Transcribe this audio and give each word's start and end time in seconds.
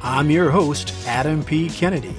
I'm 0.00 0.30
your 0.30 0.50
host, 0.50 0.94
Adam 1.08 1.42
P. 1.42 1.68
Kennedy. 1.68 2.14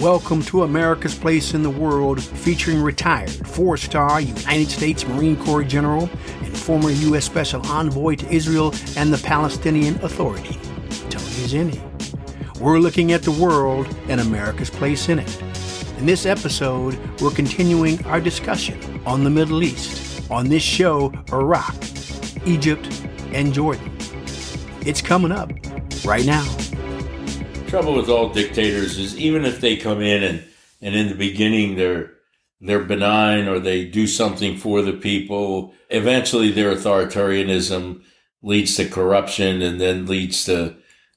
Welcome 0.00 0.40
to 0.44 0.62
America's 0.62 1.14
Place 1.14 1.52
in 1.52 1.62
the 1.62 1.68
World, 1.68 2.22
featuring 2.22 2.80
retired 2.82 3.30
four 3.46 3.76
star 3.76 4.22
United 4.22 4.70
States 4.70 5.06
Marine 5.06 5.36
Corps 5.44 5.62
General 5.62 6.08
and 6.42 6.56
former 6.56 6.90
U.S. 6.90 7.26
Special 7.26 7.64
Envoy 7.66 8.14
to 8.14 8.34
Israel 8.34 8.74
and 8.96 9.12
the 9.12 9.20
Palestinian 9.22 9.96
Authority, 10.02 10.58
Tony 11.10 11.26
Zinni. 11.44 12.58
We're 12.58 12.78
looking 12.78 13.12
at 13.12 13.22
the 13.22 13.32
world 13.32 13.94
and 14.08 14.22
America's 14.22 14.70
place 14.70 15.10
in 15.10 15.18
it. 15.18 15.42
In 15.98 16.06
this 16.06 16.24
episode, 16.24 16.98
we're 17.20 17.32
continuing 17.32 18.02
our 18.06 18.22
discussion 18.22 18.80
on 19.04 19.24
the 19.24 19.30
Middle 19.30 19.62
East. 19.62 20.30
On 20.30 20.48
this 20.48 20.62
show, 20.62 21.12
Iraq, 21.32 21.74
Egypt, 22.46 23.04
and 23.32 23.52
Jordan. 23.52 23.94
It's 24.86 25.02
coming 25.02 25.32
up 25.32 25.52
right 26.06 26.24
now. 26.24 26.46
Trouble 27.70 27.94
with 27.94 28.08
all 28.08 28.30
dictators 28.30 28.98
is 28.98 29.16
even 29.16 29.44
if 29.44 29.60
they 29.60 29.76
come 29.76 30.00
in 30.00 30.24
and, 30.24 30.44
and 30.82 30.96
in 30.96 31.08
the 31.08 31.14
beginning 31.14 31.76
they're 31.76 32.14
they're 32.60 32.82
benign 32.82 33.46
or 33.46 33.60
they 33.60 33.84
do 33.84 34.08
something 34.08 34.56
for 34.56 34.82
the 34.82 34.92
people, 34.92 35.72
eventually 35.88 36.50
their 36.50 36.74
authoritarianism 36.74 38.02
leads 38.42 38.74
to 38.74 38.88
corruption 38.88 39.62
and 39.62 39.80
then 39.80 40.06
leads 40.06 40.44
to 40.46 40.74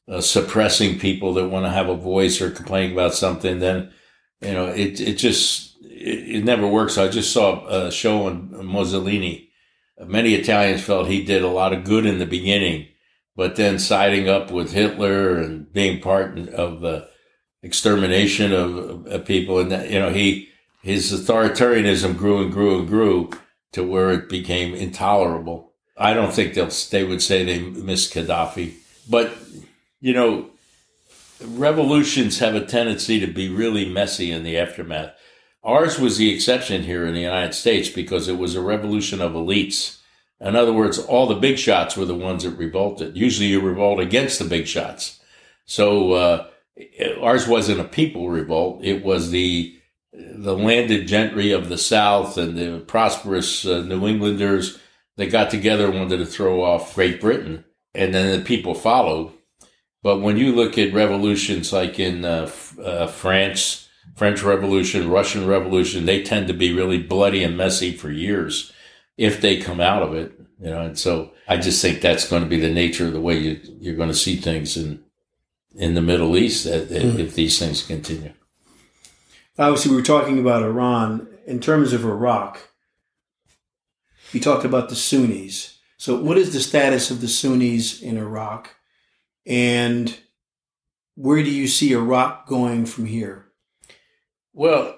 uh, 0.08 0.22
suppressing 0.22 1.00
people 1.00 1.34
that 1.34 1.48
want 1.48 1.66
to 1.66 1.72
have 1.72 1.90
a 1.90 1.96
voice 1.96 2.40
or 2.40 2.52
complain 2.52 2.92
about 2.92 3.16
something. 3.16 3.58
Then, 3.58 3.92
you 4.40 4.54
know, 4.54 4.68
it, 4.68 5.02
it 5.02 5.16
just, 5.16 5.76
it, 5.82 6.36
it 6.36 6.44
never 6.44 6.68
works. 6.68 7.00
I 7.00 7.08
just 7.08 7.34
saw 7.34 7.66
a 7.66 7.92
show 7.92 8.28
on 8.28 8.64
Mussolini. 8.64 9.50
Many 10.06 10.36
Italians 10.36 10.84
felt 10.84 11.08
he 11.08 11.26
did 11.26 11.42
a 11.42 11.48
lot 11.48 11.74
of 11.74 11.84
good 11.84 12.06
in 12.06 12.20
the 12.20 12.28
beginning 12.28 12.90
but 13.36 13.56
then 13.56 13.80
siding 13.80 14.30
up 14.30 14.52
with 14.52 14.74
Hitler 14.74 15.38
and 15.38 15.72
being 15.72 16.02
part 16.02 16.38
of 16.50 16.82
the 16.82 17.08
extermination 17.62 18.52
of, 18.52 19.08
of 19.08 19.26
people. 19.26 19.60
And 19.60 19.72
that, 19.72 19.90
you 19.90 20.00
know, 20.00 20.12
he, 20.12 20.50
his 20.82 21.12
authoritarianism 21.12 22.18
grew 22.18 22.44
and 22.44 22.52
grew 22.52 22.80
and 22.80 22.88
grew 22.88 23.32
to 23.72 23.84
where 23.84 24.12
it 24.12 24.30
became 24.30 24.74
intolerable. 24.74 25.74
I 25.98 26.14
don't 26.14 26.34
think 26.34 26.54
they'll, 26.54 26.72
they 26.92 27.04
would 27.04 27.22
say 27.22 27.44
they 27.44 27.60
miss 27.60 28.12
Gaddafi, 28.12 28.74
but 29.10 29.34
you 30.02 30.14
know, 30.14 30.50
revolutions 31.42 32.40
have 32.40 32.56
a 32.56 32.66
tendency 32.66 33.20
to 33.20 33.28
be 33.28 33.48
really 33.48 33.88
messy 33.88 34.32
in 34.32 34.44
the 34.44 34.58
aftermath. 34.58 35.12
Ours 35.64 35.98
was 35.98 36.18
the 36.18 36.34
exception 36.34 36.84
here 36.84 37.06
in 37.06 37.14
the 37.14 37.22
United 37.22 37.54
States 37.54 37.88
because 37.90 38.28
it 38.28 38.38
was 38.38 38.56
a 38.56 38.62
revolution 38.62 39.22
of 39.22 39.32
elites 39.32 40.00
in 40.44 40.58
other 40.58 40.74
words, 40.74 41.00
all 41.00 41.26
the 41.26 41.36
big 41.36 41.58
shots 41.58 41.96
were 41.96 42.06
the 42.06 42.14
ones 42.14 42.44
that 42.44 42.58
revolted. 42.58 43.16
Usually 43.16 43.48
you 43.48 43.62
revolt 43.62 44.00
against 44.00 44.40
the 44.40 44.46
big 44.46 44.68
shots. 44.68 45.22
So, 45.66 46.12
uh, 46.12 46.48
ours 47.22 47.48
wasn't 47.48 47.80
a 47.80 47.86
people 47.86 48.30
revolt. 48.30 48.84
It 48.84 49.06
was 49.06 49.32
the, 49.32 49.76
the 50.12 50.56
landed 50.56 51.08
gentry 51.08 51.52
of 51.52 51.70
the 51.70 51.78
South 51.78 52.38
and 52.38 52.58
the 52.58 52.80
prosperous 52.86 53.66
uh, 53.66 53.84
New 53.84 54.06
Englanders 54.06 54.80
that 55.16 55.32
got 55.32 55.50
together 55.50 55.86
and 55.86 55.96
wanted 55.96 56.18
to 56.18 56.26
throw 56.26 56.62
off 56.62 56.96
Great 56.96 57.22
Britain. 57.22 57.64
And 57.96 58.14
then 58.14 58.38
the 58.38 58.46
people 58.46 58.74
followed. 58.74 59.32
But 60.02 60.20
when 60.20 60.36
you 60.36 60.54
look 60.54 60.78
at 60.78 60.94
revolutions 60.94 61.72
like 61.72 62.00
in 62.00 62.26
uh, 62.26 62.52
uh 62.84 63.08
France, 63.08 63.88
French 64.16 64.44
Revolution, 64.44 65.10
Russian 65.10 65.48
Revolution, 65.48 66.06
they 66.06 66.22
tend 66.22 66.48
to 66.48 66.54
be 66.54 66.74
really 66.74 67.02
bloody 67.02 67.44
and 67.44 67.56
messy 67.56 67.94
for 67.94 68.12
years 68.12 68.74
if 69.18 69.42
they 69.42 69.58
come 69.58 69.80
out 69.80 70.04
of 70.04 70.14
it, 70.14 70.34
you 70.60 70.70
know. 70.70 70.82
And 70.82 70.98
so 70.98 71.32
I 71.48 71.58
just 71.58 71.82
think 71.82 72.02
that's 72.02 72.28
going 72.28 72.44
to 72.44 72.50
be 72.50 72.60
the 72.60 72.74
nature 72.74 73.08
of 73.08 73.14
the 73.14 73.22
way 73.22 73.38
you, 73.38 73.60
you're 73.80 73.96
going 73.96 74.10
to 74.10 74.16
see 74.16 74.36
things 74.36 74.78
in 74.78 75.04
in 75.76 75.96
the 75.96 76.02
Middle 76.02 76.38
East 76.38 76.68
mm. 76.68 77.20
if 77.20 77.36
these 77.36 77.58
things 77.58 77.84
continue. 77.84 78.34
Obviously, 79.58 79.92
we 79.92 79.98
were 79.98 80.04
talking 80.04 80.40
about 80.40 80.64
Iran 80.64 81.28
in 81.46 81.60
terms 81.60 81.94
of 81.94 82.04
Iraq. 82.04 82.70
We 84.34 84.40
talked 84.40 84.66
about 84.66 84.90
the 84.90 84.96
Sunnis. 84.96 85.78
So, 85.98 86.18
what 86.18 86.38
is 86.38 86.54
the 86.54 86.60
status 86.60 87.12
of 87.12 87.22
the 87.22 87.28
Sunnis 87.28 88.02
in 88.02 88.18
Iraq, 88.18 88.76
and 89.46 90.18
where 91.16 91.44
do 91.44 91.52
you 91.52 91.68
see 91.68 91.94
Iraq 91.94 92.48
going 92.48 92.86
from 92.86 93.06
here? 93.06 93.46
Well, 94.54 94.98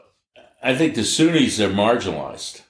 I 0.63 0.75
think 0.75 0.95
the 0.95 1.03
Sunnis 1.03 1.59
are 1.59 1.69
marginalized. 1.69 2.61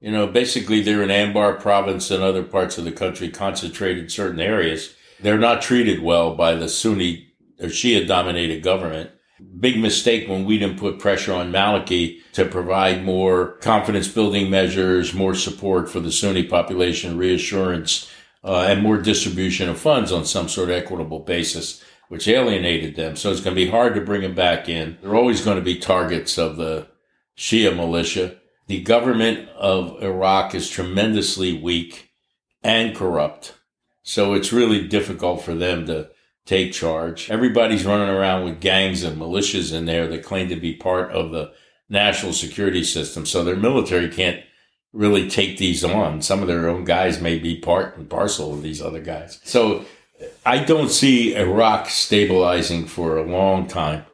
You 0.00 0.12
know, 0.12 0.28
basically 0.28 0.80
they're 0.80 1.02
in 1.02 1.08
Anbar 1.08 1.60
province 1.60 2.10
and 2.10 2.22
other 2.22 2.44
parts 2.44 2.78
of 2.78 2.84
the 2.84 2.92
country, 2.92 3.28
concentrated 3.30 4.04
in 4.04 4.08
certain 4.08 4.40
areas. 4.40 4.94
They're 5.20 5.38
not 5.38 5.60
treated 5.60 6.02
well 6.02 6.36
by 6.36 6.54
the 6.54 6.68
Sunni 6.68 7.32
or 7.60 7.66
Shia 7.66 8.06
dominated 8.06 8.62
government. 8.62 9.10
Big 9.58 9.78
mistake 9.78 10.28
when 10.28 10.44
we 10.44 10.58
didn't 10.58 10.78
put 10.78 11.00
pressure 11.00 11.32
on 11.32 11.52
Maliki 11.52 12.20
to 12.32 12.44
provide 12.44 13.04
more 13.04 13.52
confidence 13.58 14.08
building 14.08 14.50
measures, 14.50 15.14
more 15.14 15.34
support 15.34 15.88
for 15.88 16.00
the 16.00 16.12
Sunni 16.12 16.44
population, 16.44 17.18
reassurance, 17.18 18.10
uh, 18.44 18.66
and 18.68 18.82
more 18.82 18.98
distribution 18.98 19.68
of 19.68 19.78
funds 19.78 20.12
on 20.12 20.24
some 20.24 20.48
sort 20.48 20.70
of 20.70 20.76
equitable 20.76 21.20
basis, 21.20 21.82
which 22.08 22.28
alienated 22.28 22.94
them. 22.94 23.16
So 23.16 23.30
it's 23.30 23.40
going 23.40 23.54
to 23.54 23.64
be 23.64 23.70
hard 23.70 23.94
to 23.94 24.00
bring 24.00 24.22
them 24.22 24.34
back 24.34 24.68
in. 24.68 24.96
They're 25.00 25.16
always 25.16 25.44
going 25.44 25.56
to 25.58 25.62
be 25.62 25.78
targets 25.78 26.38
of 26.38 26.56
the 26.56 26.88
Shia 27.36 27.74
militia 27.74 28.37
the 28.68 28.82
government 28.82 29.48
of 29.56 30.02
Iraq 30.02 30.54
is 30.54 30.70
tremendously 30.70 31.58
weak 31.58 32.10
and 32.62 32.94
corrupt. 32.94 33.54
So 34.02 34.34
it's 34.34 34.52
really 34.52 34.86
difficult 34.86 35.42
for 35.42 35.54
them 35.54 35.86
to 35.86 36.10
take 36.44 36.72
charge. 36.72 37.30
Everybody's 37.30 37.84
running 37.84 38.08
around 38.08 38.44
with 38.44 38.60
gangs 38.60 39.02
and 39.02 39.20
militias 39.20 39.72
in 39.72 39.86
there 39.86 40.06
that 40.08 40.24
claim 40.24 40.48
to 40.50 40.56
be 40.56 40.74
part 40.74 41.10
of 41.12 41.30
the 41.30 41.52
national 41.88 42.32
security 42.32 42.84
system. 42.84 43.26
So 43.26 43.42
their 43.42 43.56
military 43.56 44.08
can't 44.08 44.42
really 44.92 45.28
take 45.28 45.58
these 45.58 45.82
on. 45.82 46.22
Some 46.22 46.40
of 46.40 46.48
their 46.48 46.68
own 46.68 46.84
guys 46.84 47.20
may 47.20 47.38
be 47.38 47.58
part 47.58 47.96
and 47.96 48.08
parcel 48.08 48.52
of 48.54 48.62
these 48.62 48.82
other 48.82 49.00
guys. 49.00 49.40
So 49.44 49.84
I 50.44 50.58
don't 50.58 50.90
see 50.90 51.34
Iraq 51.34 51.88
stabilizing 51.88 52.86
for 52.86 53.16
a 53.16 53.30
long 53.30 53.66
time. 53.66 54.04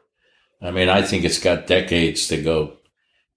I 0.61 0.71
mean, 0.71 0.89
I 0.89 1.01
think 1.01 1.25
it's 1.25 1.39
got 1.39 1.67
decades 1.67 2.27
to 2.29 2.41
go 2.41 2.77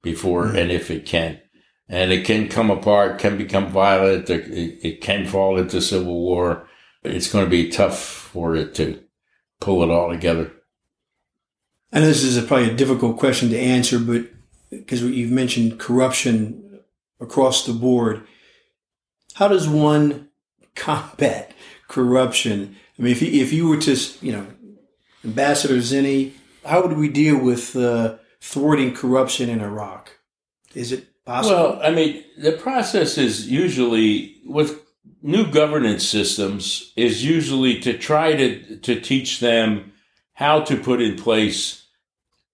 before 0.02 0.46
mm-hmm. 0.46 0.56
and 0.56 0.72
if 0.72 0.90
it 0.90 1.06
can. 1.06 1.40
And 1.88 2.12
it 2.12 2.26
can 2.26 2.48
come 2.48 2.70
apart, 2.70 3.18
can 3.18 3.38
become 3.38 3.68
violent, 3.68 4.28
it, 4.28 5.00
can 5.00 5.26
fall 5.26 5.58
into 5.58 5.80
civil 5.80 6.14
war. 6.14 6.68
It's 7.02 7.32
going 7.32 7.46
to 7.46 7.50
be 7.50 7.70
tough 7.70 7.98
for 7.98 8.54
it 8.54 8.74
to 8.74 9.02
pull 9.60 9.82
it 9.82 9.90
all 9.90 10.10
together. 10.10 10.52
I 11.92 12.00
know 12.00 12.06
this 12.06 12.22
is 12.22 12.36
a, 12.36 12.42
probably 12.42 12.70
a 12.70 12.76
difficult 12.76 13.18
question 13.18 13.48
to 13.50 13.58
answer, 13.58 13.98
but 13.98 14.26
because 14.70 15.02
you've 15.02 15.30
mentioned 15.30 15.78
corruption 15.78 16.80
across 17.20 17.64
the 17.64 17.72
board, 17.72 18.26
how 19.34 19.48
does 19.48 19.66
one 19.66 20.28
combat 20.74 21.52
corruption? 21.88 22.76
I 22.98 23.02
mean, 23.02 23.12
if 23.12 23.22
you, 23.22 23.40
if 23.40 23.52
you 23.52 23.68
were 23.68 23.78
to, 23.78 23.96
you 24.20 24.32
know, 24.32 24.46
Ambassador 25.24 25.76
Zinni, 25.76 26.32
how 26.66 26.86
would 26.86 26.98
we 26.98 27.08
deal 27.08 27.38
with 27.38 27.74
uh, 27.74 28.16
thwarting 28.40 28.94
corruption 28.94 29.48
in 29.48 29.60
Iraq? 29.60 30.18
Is 30.74 30.92
it 30.92 31.24
possible? 31.24 31.56
Well, 31.56 31.80
I 31.82 31.90
mean, 31.90 32.24
the 32.36 32.52
process 32.52 33.18
is 33.18 33.48
usually 33.50 34.36
with 34.44 34.80
new 35.22 35.50
governance 35.50 36.08
systems 36.08 36.92
is 36.96 37.24
usually 37.24 37.80
to 37.80 37.96
try 37.96 38.34
to 38.34 38.76
to 38.76 39.00
teach 39.00 39.40
them 39.40 39.92
how 40.34 40.60
to 40.60 40.76
put 40.76 41.02
in 41.02 41.16
place 41.16 41.86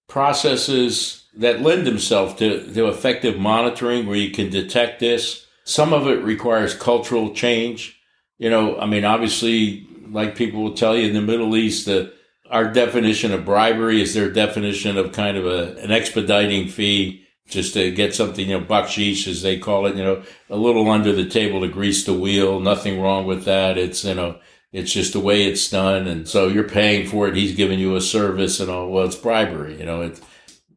processes 0.09 1.25
that 1.37 1.61
lend 1.61 1.87
themselves 1.87 2.35
to, 2.35 2.73
to 2.73 2.89
effective 2.89 3.39
monitoring 3.39 4.07
where 4.07 4.17
you 4.17 4.31
can 4.31 4.51
detect 4.51 5.01
this. 5.01 5.47
Some 5.65 5.93
of 5.93 6.07
it 6.07 6.23
requires 6.23 6.75
cultural 6.75 7.35
change. 7.35 8.01
You 8.39 8.51
know, 8.51 8.79
I 8.79 8.87
mean, 8.87 9.05
obviously, 9.05 9.87
like 10.11 10.37
people 10.37 10.63
will 10.63 10.75
tell 10.75 10.97
you 10.97 11.09
in 11.09 11.15
the 11.15 11.21
Middle 11.21 11.57
East, 11.57 11.87
the 11.87 12.13
our 12.51 12.71
definition 12.71 13.33
of 13.33 13.45
bribery 13.45 14.01
is 14.03 14.15
their 14.15 14.31
definition 14.31 14.97
of 14.97 15.13
kind 15.13 15.37
of 15.37 15.47
a, 15.47 15.77
an 15.81 15.91
expediting 15.91 16.69
fee 16.69 17.25
just 17.47 17.75
to 17.75 17.91
get 17.91 18.15
something, 18.15 18.49
you 18.49 18.59
know, 18.59 18.65
bakshish 18.65 19.27
as 19.29 19.43
they 19.43 19.59
call 19.59 19.87
it, 19.87 19.97
you 19.97 20.03
know, 20.03 20.23
a 20.49 20.57
little 20.57 20.91
under 20.91 21.13
the 21.13 21.29
table 21.29 21.61
to 21.61 21.69
grease 21.69 22.05
the 22.05 22.15
wheel. 22.15 22.61
Nothing 22.61 23.01
wrong 23.01 23.27
with 23.27 23.45
that. 23.45 23.77
It's, 23.77 24.05
you 24.05 24.15
know, 24.15 24.39
it's 24.73 24.93
just 24.93 25.13
the 25.13 25.21
way 25.21 25.45
it's 25.47 25.69
done. 25.69 26.07
And 26.07 26.29
so 26.29 26.49
you're 26.49 26.69
paying 26.69 27.07
for 27.07 27.29
it. 27.29 27.37
He's 27.37 27.55
giving 27.55 27.79
you 27.79 27.97
a 27.97 28.01
service 28.01 28.61
and 28.61 28.71
all. 28.71 28.91
Well, 28.91 29.05
it's 29.05 29.17
bribery. 29.17 29.79
You 29.79 29.85
know, 29.85 30.03
it's 30.03 30.21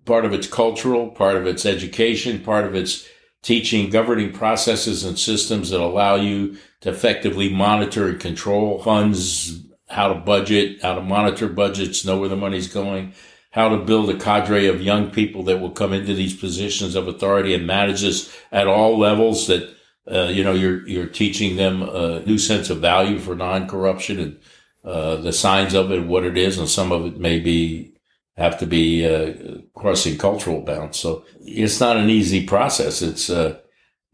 part 0.05 0.25
of 0.25 0.33
it's 0.33 0.47
cultural, 0.47 1.09
part 1.09 1.35
of 1.35 1.47
it's 1.47 1.65
education, 1.65 2.43
part 2.43 2.65
of 2.65 2.75
it's 2.75 3.07
teaching 3.43 3.89
governing 3.89 4.33
processes 4.33 5.03
and 5.03 5.17
systems 5.17 5.69
that 5.69 5.79
allow 5.79 6.15
you 6.15 6.57
to 6.81 6.89
effectively 6.89 7.49
monitor 7.49 8.09
and 8.09 8.19
control 8.19 8.81
funds 8.83 9.66
how 9.87 10.07
to 10.09 10.15
budget, 10.15 10.81
how 10.81 10.95
to 10.95 11.01
monitor 11.01 11.47
budgets, 11.47 12.05
know 12.05 12.17
where 12.17 12.29
the 12.29 12.35
money's 12.35 12.67
going, 12.67 13.13
how 13.51 13.69
to 13.69 13.77
build 13.77 14.09
a 14.09 14.17
cadre 14.17 14.67
of 14.67 14.81
young 14.81 15.09
people 15.09 15.43
that 15.43 15.59
will 15.59 15.71
come 15.71 15.93
into 15.93 16.13
these 16.13 16.35
positions 16.35 16.95
of 16.95 17.07
authority 17.07 17.53
and 17.53 17.65
manage 17.65 18.01
this 18.01 18.35
at 18.51 18.67
all 18.67 18.97
levels 18.97 19.47
that 19.47 19.75
uh, 20.11 20.25
you 20.25 20.43
know 20.43 20.53
you're 20.53 20.87
you're 20.87 21.07
teaching 21.07 21.57
them 21.57 21.81
a 21.81 22.21
new 22.25 22.37
sense 22.37 22.69
of 22.69 22.79
value 22.79 23.19
for 23.19 23.35
non-corruption 23.35 24.19
and 24.19 24.39
uh, 24.87 25.17
the 25.17 25.33
signs 25.33 25.73
of 25.73 25.91
it, 25.91 26.05
what 26.05 26.23
it 26.23 26.37
is, 26.37 26.57
and 26.57 26.69
some 26.69 26.93
of 26.93 27.05
it 27.05 27.19
may 27.19 27.39
be 27.39 27.93
have 28.37 28.57
to 28.59 28.65
be 28.65 29.05
uh, 29.05 29.33
crossing 29.73 30.17
cultural 30.17 30.61
bounds. 30.61 30.97
So 30.97 31.25
it's 31.41 31.79
not 31.79 31.97
an 31.97 32.09
easy 32.09 32.45
process. 32.45 33.01
It's 33.01 33.29
uh, 33.29 33.59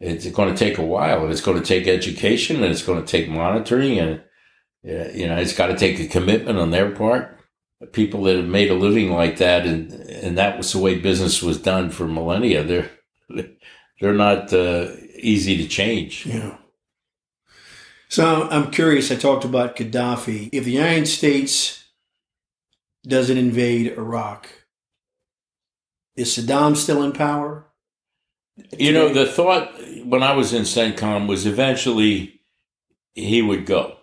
it's 0.00 0.28
going 0.30 0.52
to 0.52 0.58
take 0.58 0.78
a 0.78 0.84
while, 0.84 1.22
and 1.22 1.30
it's 1.30 1.40
going 1.40 1.60
to 1.60 1.66
take 1.66 1.86
education, 1.86 2.56
and 2.56 2.72
it's 2.72 2.82
going 2.82 3.04
to 3.04 3.06
take 3.06 3.28
monitoring, 3.28 3.98
and 4.00 4.22
you 4.84 5.26
know, 5.26 5.36
it's 5.36 5.56
got 5.56 5.68
to 5.68 5.76
take 5.76 5.98
a 5.98 6.06
commitment 6.06 6.58
on 6.58 6.70
their 6.70 6.90
part. 6.90 7.38
People 7.92 8.24
that 8.24 8.36
have 8.36 8.46
made 8.46 8.70
a 8.70 8.74
living 8.74 9.10
like 9.10 9.38
that, 9.38 9.66
and 9.66 9.92
and 9.92 10.38
that 10.38 10.56
was 10.56 10.72
the 10.72 10.78
way 10.78 10.98
business 10.98 11.42
was 11.42 11.60
done 11.60 11.90
for 11.90 12.06
millennia. 12.06 12.62
They're 12.62 12.90
they're 14.00 14.14
not 14.14 14.52
uh, 14.52 14.90
easy 15.18 15.56
to 15.58 15.68
change. 15.68 16.26
Yeah. 16.26 16.56
So 18.08 18.48
I'm 18.48 18.70
curious. 18.70 19.10
I 19.10 19.16
talked 19.16 19.44
about 19.44 19.76
Gaddafi. 19.76 20.50
If 20.52 20.64
the 20.64 20.72
United 20.72 21.06
States 21.06 21.84
doesn't 23.06 23.36
invade 23.36 23.92
Iraq, 23.98 24.48
is 26.16 26.36
Saddam 26.36 26.76
still 26.76 27.02
in 27.02 27.12
power? 27.12 27.66
You 28.78 28.92
know, 28.92 29.12
the 29.12 29.26
thought 29.26 29.74
when 30.04 30.22
I 30.22 30.32
was 30.32 30.52
in 30.52 30.62
CENTCOM 30.62 31.26
was 31.26 31.44
eventually 31.44 32.40
he 33.14 33.42
would 33.42 33.66
go. 33.66 33.96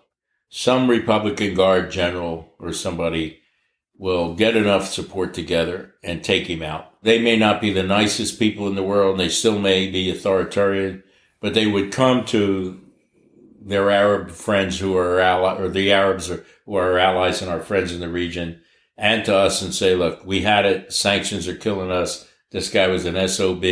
Some 0.51 0.89
Republican 0.89 1.55
Guard 1.55 1.91
general 1.91 2.53
or 2.59 2.73
somebody 2.73 3.39
will 3.97 4.35
get 4.35 4.55
enough 4.55 4.87
support 4.87 5.33
together 5.33 5.95
and 6.03 6.23
take 6.23 6.47
him 6.47 6.61
out. 6.61 7.01
They 7.01 7.19
may 7.19 7.37
not 7.37 7.61
be 7.61 7.71
the 7.71 7.83
nicest 7.83 8.37
people 8.37 8.67
in 8.67 8.75
the 8.75 8.83
world, 8.83 9.11
and 9.11 9.19
they 9.19 9.29
still 9.29 9.57
may 9.57 9.89
be 9.89 10.11
authoritarian, 10.11 11.03
but 11.39 11.53
they 11.53 11.65
would 11.65 11.91
come 11.91 12.25
to 12.25 12.79
their 13.59 13.89
Arab 13.89 14.29
friends 14.29 14.79
who 14.79 14.95
are 14.95 15.19
ally, 15.19 15.55
or 15.55 15.69
the 15.69 15.91
Arabs 15.91 16.29
are, 16.29 16.45
who 16.65 16.75
are 16.75 16.91
our 16.91 16.99
allies 16.99 17.41
and 17.41 17.49
our 17.49 17.61
friends 17.61 17.91
in 17.91 17.99
the 17.99 18.09
region, 18.09 18.61
and 18.97 19.25
to 19.25 19.35
us 19.35 19.61
and 19.61 19.73
say, 19.73 19.95
"Look, 19.95 20.25
we 20.25 20.41
had 20.41 20.65
it. 20.65 20.93
Sanctions 20.93 21.47
are 21.47 21.55
killing 21.55 21.91
us. 21.91 22.27
This 22.51 22.69
guy 22.69 22.87
was 22.87 23.05
an 23.05 23.15
SOB 23.15 23.63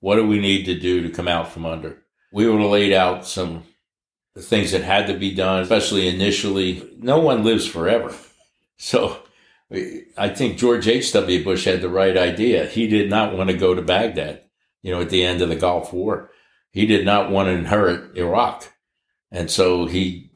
what 0.00 0.16
do 0.16 0.26
we 0.26 0.38
need 0.38 0.64
to 0.66 0.78
do 0.78 1.02
to 1.02 1.10
come 1.10 1.28
out 1.28 1.52
from 1.52 1.66
under? 1.66 2.02
We 2.32 2.48
would 2.48 2.60
have 2.60 2.70
laid 2.70 2.92
out 2.92 3.26
some 3.26 3.64
things 4.40 4.72
that 4.72 4.82
had 4.82 5.06
to 5.06 5.14
be 5.14 5.34
done, 5.34 5.62
especially 5.62 6.08
initially. 6.08 6.88
No 6.98 7.18
one 7.18 7.44
lives 7.44 7.66
forever. 7.66 8.14
So 8.76 9.18
I 10.16 10.28
think 10.30 10.56
George 10.56 10.88
H.W. 10.88 11.44
Bush 11.44 11.64
had 11.64 11.82
the 11.82 11.88
right 11.88 12.16
idea. 12.16 12.66
He 12.66 12.86
did 12.86 13.10
not 13.10 13.36
want 13.36 13.50
to 13.50 13.56
go 13.56 13.74
to 13.74 13.82
Baghdad, 13.82 14.42
you 14.82 14.92
know, 14.92 15.00
at 15.00 15.10
the 15.10 15.24
end 15.24 15.42
of 15.42 15.48
the 15.48 15.56
Gulf 15.56 15.92
War. 15.92 16.30
He 16.70 16.86
did 16.86 17.04
not 17.04 17.30
want 17.30 17.48
to 17.48 17.52
inherit 17.52 18.16
Iraq. 18.16 18.72
And 19.30 19.50
so 19.50 19.86
he 19.86 20.30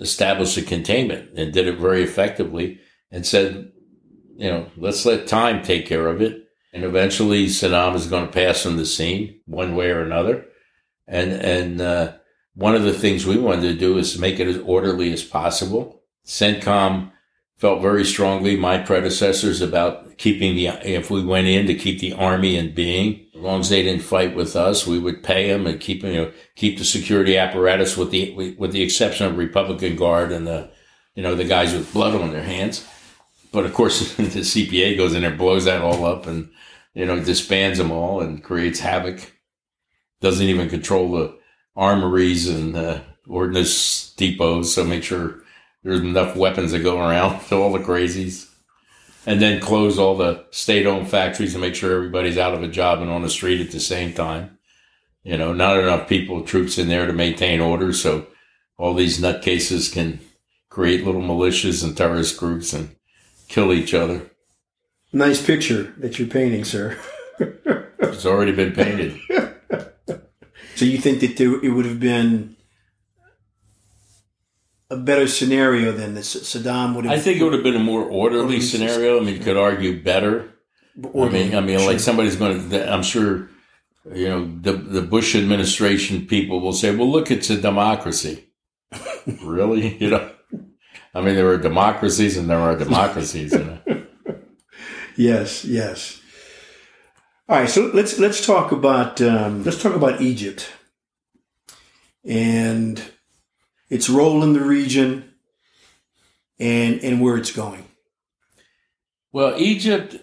established 0.00 0.56
a 0.56 0.62
containment 0.62 1.36
and 1.36 1.52
did 1.52 1.66
it 1.66 1.78
very 1.78 2.02
effectively 2.02 2.78
and 3.10 3.26
said, 3.26 3.72
you 4.36 4.48
know, 4.48 4.70
let's 4.76 5.04
let 5.04 5.26
time 5.26 5.62
take 5.62 5.86
care 5.86 6.06
of 6.06 6.22
it. 6.22 6.44
And 6.72 6.84
eventually 6.84 7.46
Saddam 7.46 7.96
is 7.96 8.06
going 8.06 8.26
to 8.26 8.32
pass 8.32 8.62
from 8.62 8.76
the 8.76 8.86
scene 8.86 9.40
one 9.46 9.74
way 9.74 9.90
or 9.90 10.02
another. 10.02 10.44
And, 11.08 11.32
and, 11.32 11.80
uh, 11.80 12.12
one 12.58 12.74
of 12.74 12.82
the 12.82 12.92
things 12.92 13.24
we 13.24 13.38
wanted 13.38 13.62
to 13.62 13.74
do 13.74 13.98
is 13.98 14.18
make 14.18 14.40
it 14.40 14.48
as 14.48 14.58
orderly 14.58 15.12
as 15.12 15.22
possible. 15.22 16.02
CENTCOM 16.26 17.12
felt 17.56 17.80
very 17.80 18.04
strongly, 18.04 18.56
my 18.56 18.78
predecessors, 18.78 19.60
about 19.60 20.18
keeping 20.18 20.56
the, 20.56 20.66
if 20.66 21.08
we 21.08 21.24
went 21.24 21.46
in 21.46 21.68
to 21.68 21.74
keep 21.74 22.00
the 22.00 22.12
army 22.12 22.56
in 22.56 22.74
being, 22.74 23.24
as 23.32 23.40
long 23.40 23.60
as 23.60 23.68
they 23.68 23.84
didn't 23.84 24.02
fight 24.02 24.34
with 24.34 24.56
us, 24.56 24.88
we 24.88 24.98
would 24.98 25.22
pay 25.22 25.48
them 25.48 25.68
and 25.68 25.78
keep, 25.78 26.02
you 26.02 26.12
know, 26.12 26.32
keep 26.56 26.78
the 26.78 26.84
security 26.84 27.38
apparatus 27.38 27.96
with 27.96 28.10
the, 28.10 28.56
with 28.58 28.72
the 28.72 28.82
exception 28.82 29.26
of 29.26 29.38
Republican 29.38 29.94
Guard 29.94 30.32
and 30.32 30.44
the, 30.44 30.68
you 31.14 31.22
know, 31.22 31.36
the 31.36 31.44
guys 31.44 31.72
with 31.72 31.92
blood 31.92 32.20
on 32.20 32.32
their 32.32 32.42
hands. 32.42 32.84
But 33.52 33.66
of 33.66 33.72
course, 33.72 34.14
the 34.16 34.24
CPA 34.24 34.96
goes 34.96 35.14
in 35.14 35.22
there, 35.22 35.30
blows 35.30 35.64
that 35.66 35.82
all 35.82 36.04
up, 36.04 36.26
and 36.26 36.50
you 36.92 37.06
know 37.06 37.22
disbands 37.22 37.78
them 37.78 37.92
all 37.92 38.20
and 38.20 38.42
creates 38.42 38.80
havoc. 38.80 39.32
Doesn't 40.20 40.46
even 40.46 40.68
control 40.68 41.12
the 41.12 41.37
armories 41.78 42.48
and 42.48 42.76
uh, 42.76 43.00
ordnance 43.28 44.12
depots, 44.16 44.74
so 44.74 44.84
make 44.84 45.04
sure 45.04 45.42
there's 45.84 46.00
enough 46.00 46.36
weapons 46.36 46.72
that 46.72 46.80
go 46.80 46.98
around 46.98 47.40
to 47.46 47.54
all 47.62 47.72
the 47.72 47.78
crazies. 47.78 48.46
And 49.26 49.42
then 49.42 49.60
close 49.60 49.98
all 49.98 50.16
the 50.16 50.44
state-owned 50.50 51.08
factories 51.08 51.54
and 51.54 51.60
make 51.60 51.74
sure 51.74 51.94
everybody's 51.94 52.38
out 52.38 52.54
of 52.54 52.62
a 52.62 52.68
job 52.68 53.00
and 53.00 53.10
on 53.10 53.22
the 53.22 53.28
street 53.28 53.60
at 53.60 53.72
the 53.72 53.80
same 53.80 54.14
time. 54.14 54.58
You 55.22 55.36
know, 55.36 55.52
not 55.52 55.78
enough 55.78 56.08
people, 56.08 56.42
troops 56.42 56.78
in 56.78 56.88
there 56.88 57.06
to 57.06 57.12
maintain 57.12 57.60
order, 57.60 57.92
so 57.92 58.26
all 58.78 58.94
these 58.94 59.20
nutcases 59.20 59.92
can 59.92 60.20
create 60.70 61.04
little 61.04 61.20
militias 61.20 61.84
and 61.84 61.96
terrorist 61.96 62.38
groups 62.38 62.72
and 62.72 62.96
kill 63.48 63.72
each 63.72 63.92
other. 63.92 64.30
Nice 65.12 65.44
picture 65.44 65.92
that 65.98 66.18
you're 66.18 66.28
painting, 66.28 66.64
sir. 66.64 66.98
it's 67.38 68.24
already 68.24 68.52
been 68.52 68.72
painted. 68.72 69.18
so 70.78 70.84
you 70.84 70.98
think 70.98 71.18
that 71.20 71.36
there, 71.36 71.60
it 71.64 71.70
would 71.70 71.86
have 71.86 71.98
been 71.98 72.56
a 74.88 74.96
better 74.96 75.26
scenario 75.26 75.90
than 75.90 76.14
that 76.14 76.20
Saddam 76.20 76.94
would 76.94 77.04
have? 77.04 77.18
I 77.18 77.20
think 77.20 77.40
it 77.40 77.42
would 77.42 77.52
have 77.52 77.64
been 77.64 77.74
a 77.74 77.80
more 77.80 78.04
orderly 78.04 78.60
scenario. 78.60 79.20
I 79.20 79.24
mean, 79.24 79.34
you 79.34 79.40
could 79.40 79.56
argue 79.56 80.00
better. 80.00 80.54
I 80.96 81.28
mean, 81.30 81.56
I 81.56 81.60
mean, 81.60 81.80
sure. 81.80 81.88
like 81.88 81.98
somebody's 81.98 82.36
going 82.36 82.70
to. 82.70 82.92
I'm 82.92 83.02
sure, 83.02 83.50
you 84.12 84.28
know, 84.28 84.46
the 84.60 84.74
the 84.74 85.02
Bush 85.02 85.34
administration 85.34 86.26
people 86.26 86.60
will 86.60 86.72
say, 86.72 86.94
"Well, 86.94 87.10
look, 87.10 87.32
it's 87.32 87.50
a 87.50 87.60
democracy." 87.60 88.46
really, 89.42 89.96
you 90.00 90.10
know. 90.10 90.30
I 91.12 91.22
mean, 91.22 91.34
there 91.34 91.48
are 91.48 91.58
democracies 91.58 92.36
and 92.36 92.48
there 92.48 92.60
are 92.60 92.76
democracies. 92.76 93.52
You 93.52 93.64
know? 93.64 94.06
yes, 95.16 95.64
yes. 95.64 96.17
All 97.48 97.58
right, 97.58 97.68
so 97.68 97.90
let's 97.94 98.18
let's 98.18 98.44
talk 98.44 98.72
about 98.72 99.20
um, 99.22 99.64
let's 99.64 99.82
talk 99.82 99.94
about 99.94 100.20
Egypt 100.20 100.70
and 102.24 103.02
its 103.88 104.10
role 104.10 104.42
in 104.42 104.52
the 104.52 104.60
region 104.60 105.32
and 106.58 107.02
and 107.02 107.22
where 107.22 107.38
it's 107.38 107.52
going. 107.52 107.84
Well, 109.32 109.54
Egypt, 109.58 110.16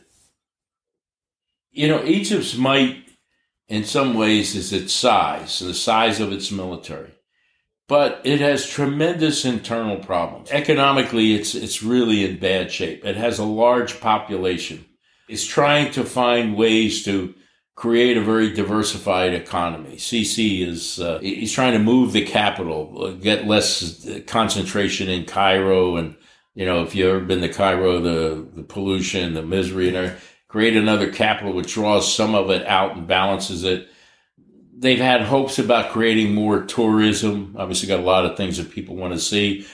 you 1.71 1.87
know, 1.87 2.03
Egypt's 2.03 2.55
might 2.55 2.97
in 3.67 3.85
some 3.85 4.13
ways 4.13 4.55
is 4.55 4.71
its 4.71 4.93
size, 4.93 5.59
the 5.59 5.73
size 5.73 6.19
of 6.19 6.31
its 6.31 6.51
military 6.51 7.15
but 7.87 8.21
it 8.23 8.39
has 8.39 8.67
tremendous 8.67 9.45
internal 9.45 9.97
problems. 9.97 10.49
Economically, 10.51 11.35
it's, 11.35 11.53
it's 11.53 11.83
really 11.83 12.25
in 12.25 12.39
bad 12.39 12.71
shape. 12.71 13.05
It 13.05 13.15
has 13.15 13.37
a 13.37 13.43
large 13.43 13.99
population. 13.99 14.85
It's 15.27 15.45
trying 15.45 15.91
to 15.91 16.03
find 16.03 16.55
ways 16.55 17.03
to 17.05 17.33
create 17.75 18.15
a 18.15 18.21
very 18.21 18.53
diversified 18.53 19.33
economy. 19.33 19.97
Sisi 19.97 20.65
is, 20.65 20.99
uh, 20.99 21.19
he's 21.19 21.51
trying 21.51 21.73
to 21.73 21.79
move 21.79 22.13
the 22.13 22.25
capital, 22.25 23.05
uh, 23.05 23.11
get 23.11 23.47
less 23.47 24.07
concentration 24.27 25.09
in 25.09 25.25
Cairo. 25.25 25.97
And, 25.97 26.15
you 26.53 26.65
know, 26.65 26.83
if 26.83 26.95
you've 26.95 27.09
ever 27.09 27.19
been 27.25 27.41
to 27.41 27.49
Cairo, 27.49 27.99
the, 27.99 28.47
the 28.55 28.63
pollution, 28.63 29.33
the 29.33 29.41
misery, 29.41 29.93
and 29.93 30.15
create 30.47 30.77
another 30.77 31.11
capital 31.11 31.53
which 31.53 31.73
draws 31.73 32.13
some 32.13 32.33
of 32.33 32.49
it 32.49 32.65
out 32.65 32.95
and 32.95 33.07
balances 33.07 33.63
it 33.63 33.89
they've 34.77 34.99
had 34.99 35.21
hopes 35.21 35.57
about 35.57 35.91
creating 35.91 36.33
more 36.33 36.61
tourism. 36.61 37.55
Obviously, 37.57 37.87
got 37.87 37.99
a 37.99 38.03
lot 38.03 38.25
of 38.25 38.37
things 38.37 38.57
that 38.57 38.71
people 38.71 38.95
want 38.95 39.13
to 39.13 39.19
see. 39.19 39.65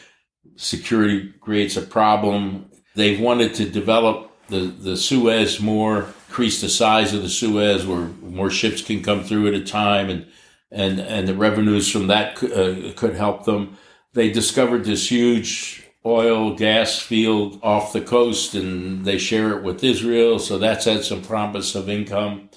Security 0.55 1.34
creates 1.41 1.77
a 1.77 1.81
problem. 1.81 2.70
They've 2.96 3.20
wanted 3.20 3.55
to 3.55 3.70
develop 3.70 4.31
the, 4.51 4.91
the 4.91 4.98
Suez 4.98 5.60
more, 5.60 6.08
increase 6.27 6.62
the 6.62 6.70
size 6.70 7.13
of 7.13 7.24
the 7.24 7.29
Suez 7.29 7.86
where 7.86 8.08
more 8.22 8.50
ships 8.50 8.81
can 8.81 9.01
come 9.01 9.24
through 9.24 9.48
at 9.48 9.53
a 9.53 9.63
time 9.63 10.10
and, 10.10 10.27
and, 10.72 11.00
and 11.00 11.27
the 11.27 11.36
revenues 11.36 11.91
from 11.91 12.08
that 12.08 12.36
could, 12.36 12.51
uh, 12.51 12.93
could 12.93 13.15
help 13.15 13.46
them. 13.46 13.77
They 14.13 14.31
discovered 14.31 14.86
this 14.86 15.10
huge 15.10 15.88
oil 16.05 16.55
gas 16.55 17.00
field 17.00 17.60
off 17.63 17.93
the 17.93 18.01
coast 18.01 18.53
and 18.53 19.05
they 19.05 19.17
share 19.17 19.58
it 19.58 19.63
with 19.63 19.84
Israel. 19.84 20.39
So 20.39 20.58
that's 20.58 20.86
had 20.86 21.03
some 21.03 21.22
promise 21.22 21.75
of 21.75 21.89
income 21.89 22.50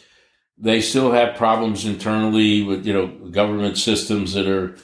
they 0.58 0.80
still 0.80 1.12
have 1.12 1.36
problems 1.36 1.84
internally 1.84 2.62
with 2.62 2.86
you 2.86 2.92
know 2.92 3.06
government 3.30 3.78
systems 3.78 4.34
that 4.34 4.46
are 4.46 4.76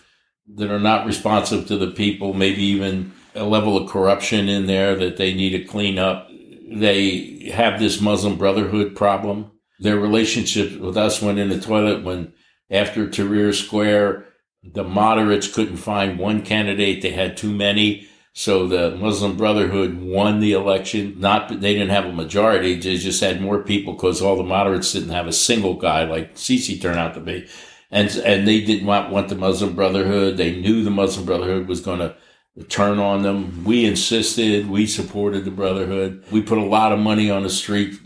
that 0.57 0.71
are 0.71 0.81
not 0.81 1.07
responsive 1.07 1.67
to 1.67 1.77
the 1.77 1.91
people. 1.91 2.35
Maybe 2.35 2.63
even 2.63 3.13
a 3.35 3.45
level 3.45 3.77
of 3.77 3.89
corruption 3.89 4.49
in 4.49 4.67
there 4.67 4.97
that 4.97 5.17
they 5.17 5.33
need 5.33 5.51
to 5.51 5.65
clean 5.65 5.99
up. 5.99 6.30
They 6.71 7.51
have 7.53 7.81
this 7.81 8.01
Muslim 8.01 8.39
Brotherhood 8.39 8.95
problem. 8.95 9.51
Their 9.81 9.99
relationship 9.99 10.79
with 10.79 10.97
us 10.97 11.21
went 11.21 11.39
in 11.39 11.49
the 11.49 11.61
toilet 11.61 12.05
when 12.05 12.33
after 12.71 13.09
Tahrir 13.09 13.53
Square, 13.53 14.27
the 14.63 14.85
moderates 14.85 15.53
couldn't 15.53 15.79
find 15.79 16.19
one 16.19 16.43
candidate. 16.43 17.03
They 17.03 17.11
had 17.11 17.37
too 17.37 17.53
many. 17.53 18.07
So 18.33 18.69
the 18.69 18.95
Muslim 18.97 19.37
Brotherhood 19.37 20.01
won 20.01 20.39
the 20.39 20.53
election. 20.53 21.19
Not 21.19 21.49
they 21.49 21.73
didn't 21.75 21.91
have 21.91 22.07
a 22.07 22.13
majority; 22.13 22.75
they 22.75 22.97
just 22.97 23.21
had 23.21 23.41
more 23.41 23.65
people 23.65 23.95
because 23.95 24.23
all 24.23 24.37
the 24.37 24.45
moderates 24.45 24.93
didn't 24.93 25.09
have 25.11 25.27
a 25.27 25.33
single 25.33 25.75
guy 25.75 26.05
like 26.05 26.37
Sisi 26.37 26.81
turned 26.81 27.01
out 27.01 27.15
to 27.15 27.21
be, 27.21 27.49
and 27.91 28.09
and 28.25 28.47
they 28.47 28.61
didn't 28.61 28.87
want, 28.87 29.11
want 29.11 29.29
the 29.29 29.35
Muslim 29.35 29.75
Brotherhood. 29.75 30.37
They 30.37 30.55
knew 30.55 30.85
the 30.85 30.91
Muslim 30.91 31.27
Brotherhood 31.27 31.67
was 31.67 31.81
going 31.81 31.99
to 31.99 32.15
turn 32.69 32.99
on 32.99 33.23
them. 33.23 33.65
We 33.65 33.85
insisted. 33.85 34.69
We 34.69 34.87
supported 34.87 35.45
the 35.45 35.51
Brotherhood. 35.51 36.25
We 36.31 36.43
put 36.43 36.59
a 36.59 36.65
lot 36.65 36.93
of 36.93 36.99
money 36.99 37.31
on 37.31 37.43
the 37.43 37.51
street 37.51 37.99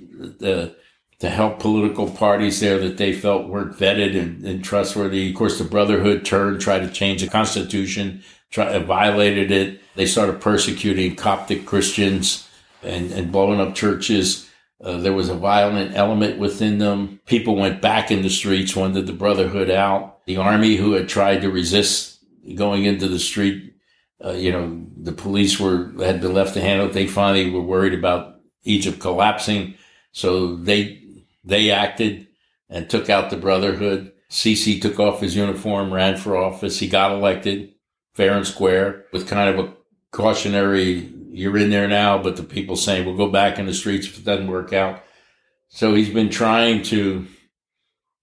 uh, 0.43 0.69
to 1.19 1.31
help 1.31 1.59
political 1.59 2.11
parties 2.11 2.61
there 2.61 2.79
that 2.79 2.97
they 2.97 3.13
felt 3.13 3.49
weren't 3.49 3.77
vetted 3.77 4.19
and, 4.19 4.45
and, 4.45 4.65
trustworthy. 4.65 5.31
Of 5.31 5.37
course, 5.37 5.59
the 5.59 5.65
Brotherhood 5.65 6.25
turned, 6.25 6.61
tried 6.61 6.81
to 6.81 6.91
change 6.91 7.23
the 7.23 7.29
Constitution, 7.29 8.23
tried, 8.51 8.85
violated 8.85 9.51
it. 9.51 9.81
They 9.95 10.07
started 10.07 10.41
persecuting 10.41 11.17
Coptic 11.17 11.67
Christians 11.67 12.49
and, 12.83 13.11
and 13.13 13.33
blowing 13.33 13.61
up 13.61 13.75
churches. 13.75 14.51
Uh, 14.83 14.99
there 14.99 15.13
was 15.13 15.29
a 15.29 15.35
violent 15.35 15.97
element 15.97 16.39
within 16.39 16.79
them. 16.79 17.21
People 17.27 17.57
went 17.57 17.81
back 17.81 18.11
in 18.11 18.23
the 18.23 18.29
streets, 18.29 18.77
wanted 18.77 19.07
the 19.07 19.13
Brotherhood 19.13 19.71
out. 19.71 20.25
The 20.27 20.37
army, 20.37 20.77
who 20.77 20.93
had 20.93 21.09
tried 21.09 21.43
to 21.43 21.51
resist 21.51 22.19
going 22.55 22.85
into 22.85 23.09
the 23.09 23.19
street, 23.19 23.74
uh, 24.23 24.33
you 24.33 24.53
know, 24.53 24.87
the 24.97 25.13
police 25.13 25.59
were 25.59 25.93
had 25.99 26.21
been 26.21 26.35
left 26.35 26.55
to 26.55 26.61
handle 26.61 26.89
it. 26.89 26.93
They 26.93 27.07
finally 27.07 27.51
were 27.51 27.63
worried 27.63 27.95
about 27.95 28.41
Egypt 28.65 29.01
collapsing, 29.01 29.75
so 30.13 30.57
they 30.57 31.01
they 31.45 31.71
acted 31.71 32.27
and 32.69 32.91
took 32.91 33.09
out 33.09 33.31
the 33.31 33.37
Brotherhood. 33.37 34.13
Sisi 34.31 34.81
took 34.81 34.99
off 34.99 35.21
his 35.21 35.37
uniform, 35.37 35.93
ran 35.93 36.17
for 36.17 36.37
office. 36.37 36.79
He 36.79 36.89
got 36.89 37.13
elected 37.13 37.75
fair 38.15 38.35
and 38.35 38.47
square 38.47 39.05
with 39.13 39.29
kind 39.29 39.51
of 39.51 39.65
a 39.65 39.75
cautionary, 40.11 41.13
you're 41.31 41.59
in 41.59 41.71
there 41.71 41.89
now, 41.89 42.23
but 42.23 42.37
the 42.37 42.43
people 42.43 42.77
saying, 42.77 43.05
we'll 43.05 43.17
go 43.17 43.29
back 43.29 43.59
in 43.59 43.67
the 43.67 43.75
streets 43.75 44.07
if 44.07 44.19
it 44.19 44.25
doesn't 44.25 44.47
work 44.47 44.73
out. 44.73 45.03
So 45.69 45.95
he's 45.95 46.11
been 46.11 46.31
trying 46.31 46.83
to, 46.85 47.27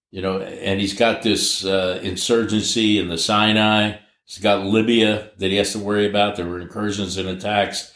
you 0.09 0.21
know, 0.21 0.39
and 0.39 0.79
he's 0.79 0.93
got 0.93 1.21
this 1.21 1.65
uh, 1.65 1.99
insurgency 2.01 2.97
in 2.97 3.09
the 3.09 3.17
Sinai. 3.17 3.97
He's 4.31 4.41
got 4.41 4.65
Libya 4.65 5.29
that 5.39 5.51
he 5.51 5.57
has 5.57 5.73
to 5.73 5.79
worry 5.79 6.07
about. 6.07 6.37
There 6.37 6.47
were 6.47 6.61
incursions 6.61 7.17
and 7.17 7.27
attacks. 7.27 7.93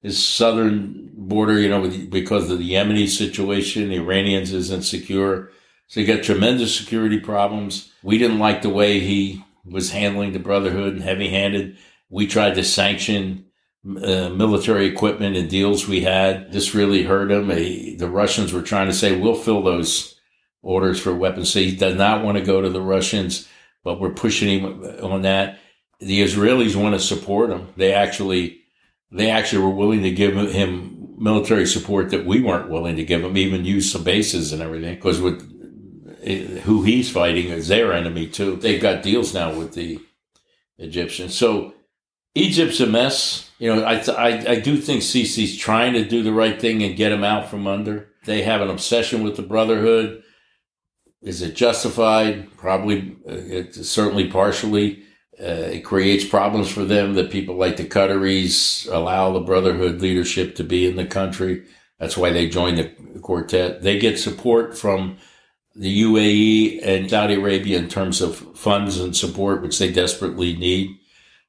His 0.00 0.24
southern 0.24 1.10
border, 1.12 1.60
you 1.60 1.68
know, 1.68 1.86
because 2.08 2.50
of 2.50 2.58
the 2.58 2.72
Yemeni 2.72 3.06
situation, 3.06 3.90
the 3.90 3.96
Iranians 3.96 4.54
is 4.54 4.70
insecure. 4.70 5.50
So 5.88 6.00
you 6.00 6.06
got 6.06 6.24
tremendous 6.24 6.74
security 6.74 7.20
problems. 7.20 7.92
We 8.02 8.16
didn't 8.16 8.38
like 8.38 8.62
the 8.62 8.70
way 8.70 9.00
he 9.00 9.44
was 9.66 9.90
handling 9.90 10.32
the 10.32 10.38
Brotherhood 10.38 10.94
and 10.94 11.02
heavy 11.02 11.28
handed. 11.28 11.76
We 12.08 12.26
tried 12.26 12.54
to 12.54 12.64
sanction 12.64 13.44
uh, 13.86 14.30
military 14.30 14.86
equipment 14.86 15.36
and 15.36 15.50
deals 15.50 15.86
we 15.86 16.00
had. 16.00 16.52
This 16.52 16.74
really 16.74 17.02
hurt 17.02 17.30
him. 17.30 17.50
He, 17.50 17.96
the 17.96 18.08
Russians 18.08 18.50
were 18.50 18.62
trying 18.62 18.86
to 18.86 18.94
say, 18.94 19.14
we'll 19.14 19.34
fill 19.34 19.62
those 19.62 20.18
orders 20.62 20.98
for 20.98 21.14
weapons. 21.14 21.50
So 21.52 21.58
he 21.58 21.76
does 21.76 21.96
not 21.96 22.24
want 22.24 22.38
to 22.38 22.44
go 22.44 22.62
to 22.62 22.70
the 22.70 22.80
Russians, 22.80 23.46
but 23.84 24.00
we're 24.00 24.14
pushing 24.14 24.48
him 24.48 24.82
on 25.02 25.20
that. 25.20 25.58
The 26.00 26.22
Israelis 26.22 26.76
want 26.76 26.94
to 26.94 27.00
support 27.00 27.50
him. 27.50 27.68
They 27.76 27.92
actually, 27.92 28.60
they 29.10 29.30
actually 29.30 29.62
were 29.62 29.70
willing 29.70 30.02
to 30.02 30.10
give 30.10 30.36
him 30.36 31.14
military 31.18 31.66
support 31.66 32.10
that 32.10 32.26
we 32.26 32.42
weren't 32.42 32.70
willing 32.70 32.96
to 32.96 33.04
give 33.04 33.24
him, 33.24 33.36
even 33.36 33.64
use 33.64 33.90
some 33.90 34.04
bases 34.04 34.52
and 34.52 34.60
everything. 34.60 34.94
Because 34.94 35.20
with 35.20 35.40
who 36.62 36.82
he's 36.82 37.10
fighting 37.10 37.48
is 37.48 37.68
their 37.68 37.92
enemy 37.92 38.26
too. 38.26 38.56
They've 38.56 38.82
got 38.82 39.02
deals 39.02 39.32
now 39.32 39.56
with 39.56 39.74
the 39.74 40.00
Egyptians. 40.78 41.34
So 41.34 41.74
Egypt's 42.34 42.80
a 42.80 42.86
mess. 42.86 43.50
You 43.58 43.74
know, 43.74 43.84
I, 43.84 44.02
I, 44.10 44.50
I 44.50 44.60
do 44.60 44.76
think 44.76 45.02
Sisi's 45.02 45.56
trying 45.56 45.94
to 45.94 46.04
do 46.04 46.22
the 46.22 46.32
right 46.32 46.60
thing 46.60 46.82
and 46.82 46.96
get 46.96 47.12
him 47.12 47.24
out 47.24 47.48
from 47.48 47.66
under. 47.66 48.08
They 48.26 48.42
have 48.42 48.60
an 48.60 48.68
obsession 48.68 49.22
with 49.22 49.36
the 49.36 49.42
Brotherhood. 49.42 50.22
Is 51.22 51.40
it 51.40 51.54
justified? 51.54 52.54
Probably, 52.58 53.16
uh, 53.26 53.72
certainly 53.72 54.28
partially. 54.28 55.04
Uh, 55.38 55.68
it 55.74 55.84
creates 55.84 56.24
problems 56.24 56.70
for 56.70 56.84
them 56.84 57.14
that 57.14 57.30
people 57.30 57.56
like 57.56 57.76
the 57.76 57.84
Qataris 57.84 58.90
allow 58.90 59.32
the 59.32 59.40
Brotherhood 59.40 60.00
leadership 60.00 60.54
to 60.56 60.64
be 60.64 60.86
in 60.86 60.96
the 60.96 61.04
country. 61.04 61.66
That's 61.98 62.16
why 62.16 62.30
they 62.30 62.48
joined 62.48 62.78
the 62.78 63.20
quartet. 63.20 63.82
They 63.82 63.98
get 63.98 64.18
support 64.18 64.76
from 64.76 65.18
the 65.74 66.02
UAE 66.02 66.80
and 66.82 67.10
Saudi 67.10 67.34
Arabia 67.34 67.78
in 67.78 67.88
terms 67.88 68.22
of 68.22 68.36
funds 68.56 68.98
and 68.98 69.14
support, 69.14 69.62
which 69.62 69.78
they 69.78 69.92
desperately 69.92 70.56
need. 70.56 70.96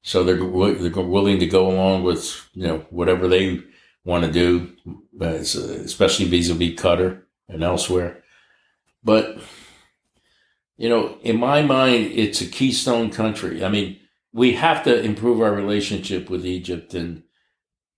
So 0.03 0.23
they're 0.23 0.35
they're 0.35 1.03
willing 1.03 1.39
to 1.39 1.47
go 1.47 1.69
along 1.69 2.03
with 2.03 2.49
you 2.53 2.67
know 2.67 2.85
whatever 2.89 3.27
they 3.27 3.61
want 4.03 4.25
to 4.25 4.31
do, 4.31 4.73
especially 5.19 6.25
vis-a-vis 6.25 6.75
Qatar 6.75 7.23
and 7.49 7.63
elsewhere. 7.63 8.23
But 9.03 9.37
you 10.77 10.89
know, 10.89 11.17
in 11.21 11.39
my 11.39 11.61
mind, 11.61 12.11
it's 12.13 12.41
a 12.41 12.45
keystone 12.45 13.09
country. 13.09 13.63
I 13.63 13.69
mean, 13.69 13.99
we 14.33 14.53
have 14.53 14.83
to 14.83 15.01
improve 15.01 15.41
our 15.41 15.53
relationship 15.53 16.29
with 16.29 16.45
Egypt, 16.45 16.93
and 16.93 17.23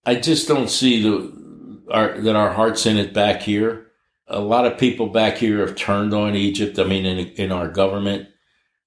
I 0.05 0.15
just 0.15 0.47
don't 0.47 0.69
see 0.69 1.03
the 1.03 1.39
our, 1.91 2.19
that 2.21 2.35
our 2.35 2.53
heart's 2.53 2.85
in 2.85 2.97
it 2.97 3.13
back 3.13 3.41
here 3.41 3.89
a 4.29 4.39
lot 4.39 4.65
of 4.65 4.77
people 4.77 5.07
back 5.07 5.37
here 5.37 5.59
have 5.65 5.75
turned 5.75 6.13
on 6.13 6.35
Egypt. 6.35 6.77
I 6.79 6.83
mean, 6.83 7.05
in, 7.05 7.27
in 7.29 7.51
our 7.51 7.67
government 7.67 8.29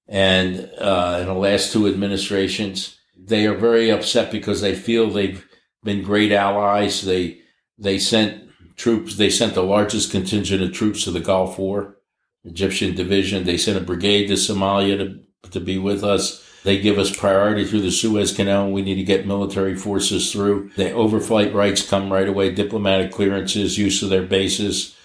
and 0.07 0.69
uh, 0.79 1.17
in 1.21 1.27
the 1.27 1.33
last 1.33 1.73
two 1.73 1.87
administrations, 1.87 2.97
they 3.17 3.45
are 3.45 3.55
very 3.55 3.91
upset 3.91 4.31
because 4.31 4.61
they 4.61 4.73
feel 4.73 5.09
they've 5.09 5.45
been 5.83 6.01
great 6.01 6.31
allies. 6.31 7.01
They 7.01 7.41
they 7.77 7.99
sent 7.99 8.49
troops. 8.77 9.17
They 9.17 9.29
sent 9.29 9.53
the 9.53 9.63
largest 9.63 10.11
contingent 10.11 10.63
of 10.63 10.71
troops 10.71 11.03
to 11.03 11.11
the 11.11 11.19
Gulf 11.19 11.59
War, 11.59 11.92
Egyptian 12.45 12.95
division. 12.95 13.43
They 13.43 13.57
sent 13.57 13.77
a 13.77 13.81
brigade 13.81 14.27
to 14.27 14.33
Somalia 14.33 14.97
to 14.97 15.49
to 15.51 15.59
be 15.59 15.77
with 15.77 16.03
us. 16.03 16.41
They 16.63 16.79
give 16.79 16.97
us 16.97 17.15
priority 17.15 17.65
through 17.65 17.81
the 17.81 17.91
Suez 17.91 18.33
Canal. 18.33 18.71
We 18.71 18.81
need 18.81 18.95
to 18.95 19.03
get 19.03 19.27
military 19.27 19.75
forces 19.75 20.31
through. 20.31 20.69
The 20.77 20.85
overflight 20.85 21.53
rights 21.53 21.87
come 21.87 22.11
right 22.11 22.27
away, 22.27 22.51
diplomatic 22.51 23.11
clearances, 23.11 23.77
use 23.77 24.01
of 24.01 24.09
their 24.09 24.23
bases 24.23 24.95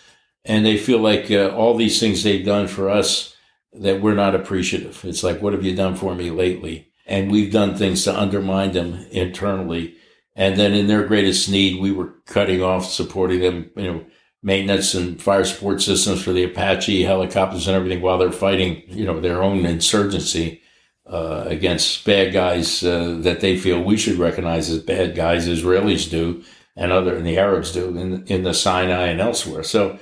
and 0.49 0.65
they 0.65 0.79
feel 0.79 0.99
like 0.99 1.31
uh, 1.31 1.51
all 1.51 1.77
these 1.77 2.01
things 2.01 2.23
they've 2.23 2.45
done 2.45 2.67
for 2.67 2.89
us 2.89 3.37
that 3.75 4.01
we're 4.01 4.15
not 4.15 4.35
appreciative. 4.35 5.05
It's 5.05 5.23
like, 5.23 5.43
what 5.43 5.53
have 5.53 5.63
you 5.63 5.77
done 5.77 5.95
for 5.95 6.15
me 6.15 6.31
lately? 6.31 6.91
And 7.07 7.31
we've 7.31 7.53
done 7.53 7.77
things 7.77 8.05
to 8.05 8.19
undermine 8.19 8.73
them 8.73 9.07
internally. 9.11 9.97
And 10.35 10.59
then 10.59 10.73
in 10.73 10.87
their 10.87 11.07
greatest 11.07 11.51
need, 11.51 11.81
we 11.81 11.93
were 11.93 12.15
cutting 12.27 12.63
off 12.63 12.87
supporting 12.87 13.41
them, 13.41 13.71
you 13.77 13.93
know, 13.93 14.07
maintenance 14.43 14.95
and 14.95 15.21
fire 15.21 15.45
support 15.45 15.83
systems 15.83 16.23
for 16.23 16.33
the 16.33 16.45
Apache 16.45 17.03
helicopters 17.03 17.67
and 17.67 17.77
everything 17.77 18.01
while 18.01 18.19
they're 18.19 18.33
fighting, 18.33 18.83
you 18.87 19.05
know, 19.05 19.21
their 19.21 19.43
own 19.43 19.67
insurgency 19.67 20.63
uh, 21.07 21.45
against 21.47 22.05
bad 22.05 22.33
guys 22.33 22.85
uh, 22.85 23.17
that 23.21 23.41
they 23.41 23.57
feel 23.57 23.83
we 23.83 23.97
should 23.97 24.19
recognize 24.19 24.71
as 24.71 24.83
bad 24.83 25.15
guys, 25.15 25.49
Israelis 25.49 26.09
do, 26.11 26.45
and 26.77 26.93
other 26.93 27.17
and 27.17 27.27
the 27.27 27.39
Arabs 27.39 27.73
do 27.73 27.97
in 27.97 28.25
in 28.27 28.43
the 28.45 28.55
Sinai 28.55 29.07
and 29.07 29.21
elsewhere. 29.21 29.65
So 29.65 29.99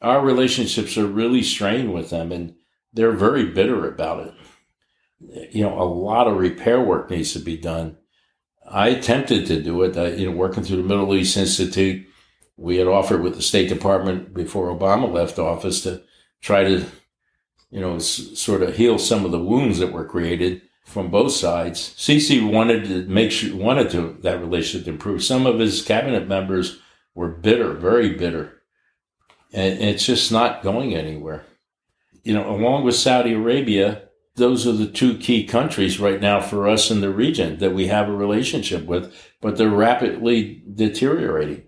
our 0.00 0.24
relationships 0.24 0.96
are 0.96 1.06
really 1.06 1.42
strained 1.42 1.92
with 1.92 2.10
them 2.10 2.32
and 2.32 2.54
they're 2.92 3.12
very 3.12 3.46
bitter 3.46 3.86
about 3.86 4.26
it. 4.26 5.54
You 5.54 5.62
know, 5.62 5.80
a 5.80 5.84
lot 5.84 6.26
of 6.26 6.36
repair 6.36 6.80
work 6.80 7.10
needs 7.10 7.32
to 7.34 7.38
be 7.38 7.56
done. 7.56 7.98
I 8.68 8.88
attempted 8.88 9.46
to 9.46 9.62
do 9.62 9.82
it, 9.82 9.96
uh, 9.96 10.04
you 10.04 10.30
know, 10.30 10.36
working 10.36 10.62
through 10.62 10.78
the 10.78 10.82
Middle 10.88 11.14
East 11.14 11.36
Institute. 11.36 12.06
We 12.62 12.76
had 12.76 12.86
offered 12.86 13.22
with 13.22 13.34
the 13.34 13.42
State 13.42 13.68
Department 13.68 14.34
before 14.34 14.74
Obama 14.74 15.12
left 15.12 15.38
office 15.38 15.82
to 15.82 16.02
try 16.40 16.64
to, 16.64 16.86
you 17.70 17.80
know, 17.80 17.96
s- 17.96 18.30
sort 18.34 18.62
of 18.62 18.76
heal 18.76 18.98
some 18.98 19.24
of 19.24 19.32
the 19.32 19.42
wounds 19.42 19.78
that 19.78 19.92
were 19.92 20.04
created 20.06 20.62
from 20.84 21.10
both 21.10 21.32
sides. 21.32 21.94
Sisi 21.96 22.40
wanted 22.48 22.84
to 22.84 23.04
make 23.06 23.30
sure, 23.30 23.56
wanted 23.56 23.90
to, 23.90 24.16
that 24.22 24.40
relationship 24.40 24.84
to 24.84 24.92
improve. 24.92 25.22
Some 25.24 25.46
of 25.46 25.58
his 25.58 25.82
cabinet 25.82 26.28
members 26.28 26.78
were 27.14 27.28
bitter, 27.28 27.74
very 27.74 28.10
bitter 28.10 28.62
and 29.52 29.80
it's 29.80 30.06
just 30.06 30.32
not 30.32 30.62
going 30.62 30.94
anywhere. 30.94 31.44
You 32.24 32.34
know, 32.34 32.54
along 32.54 32.84
with 32.84 32.94
Saudi 32.94 33.34
Arabia, 33.34 34.02
those 34.36 34.66
are 34.66 34.72
the 34.72 34.86
two 34.86 35.18
key 35.18 35.44
countries 35.44 36.00
right 36.00 36.20
now 36.20 36.40
for 36.40 36.66
us 36.66 36.90
in 36.90 37.00
the 37.00 37.10
region 37.10 37.58
that 37.58 37.74
we 37.74 37.88
have 37.88 38.08
a 38.08 38.12
relationship 38.16 38.86
with, 38.86 39.14
but 39.40 39.56
they're 39.56 39.68
rapidly 39.68 40.62
deteriorating. 40.74 41.64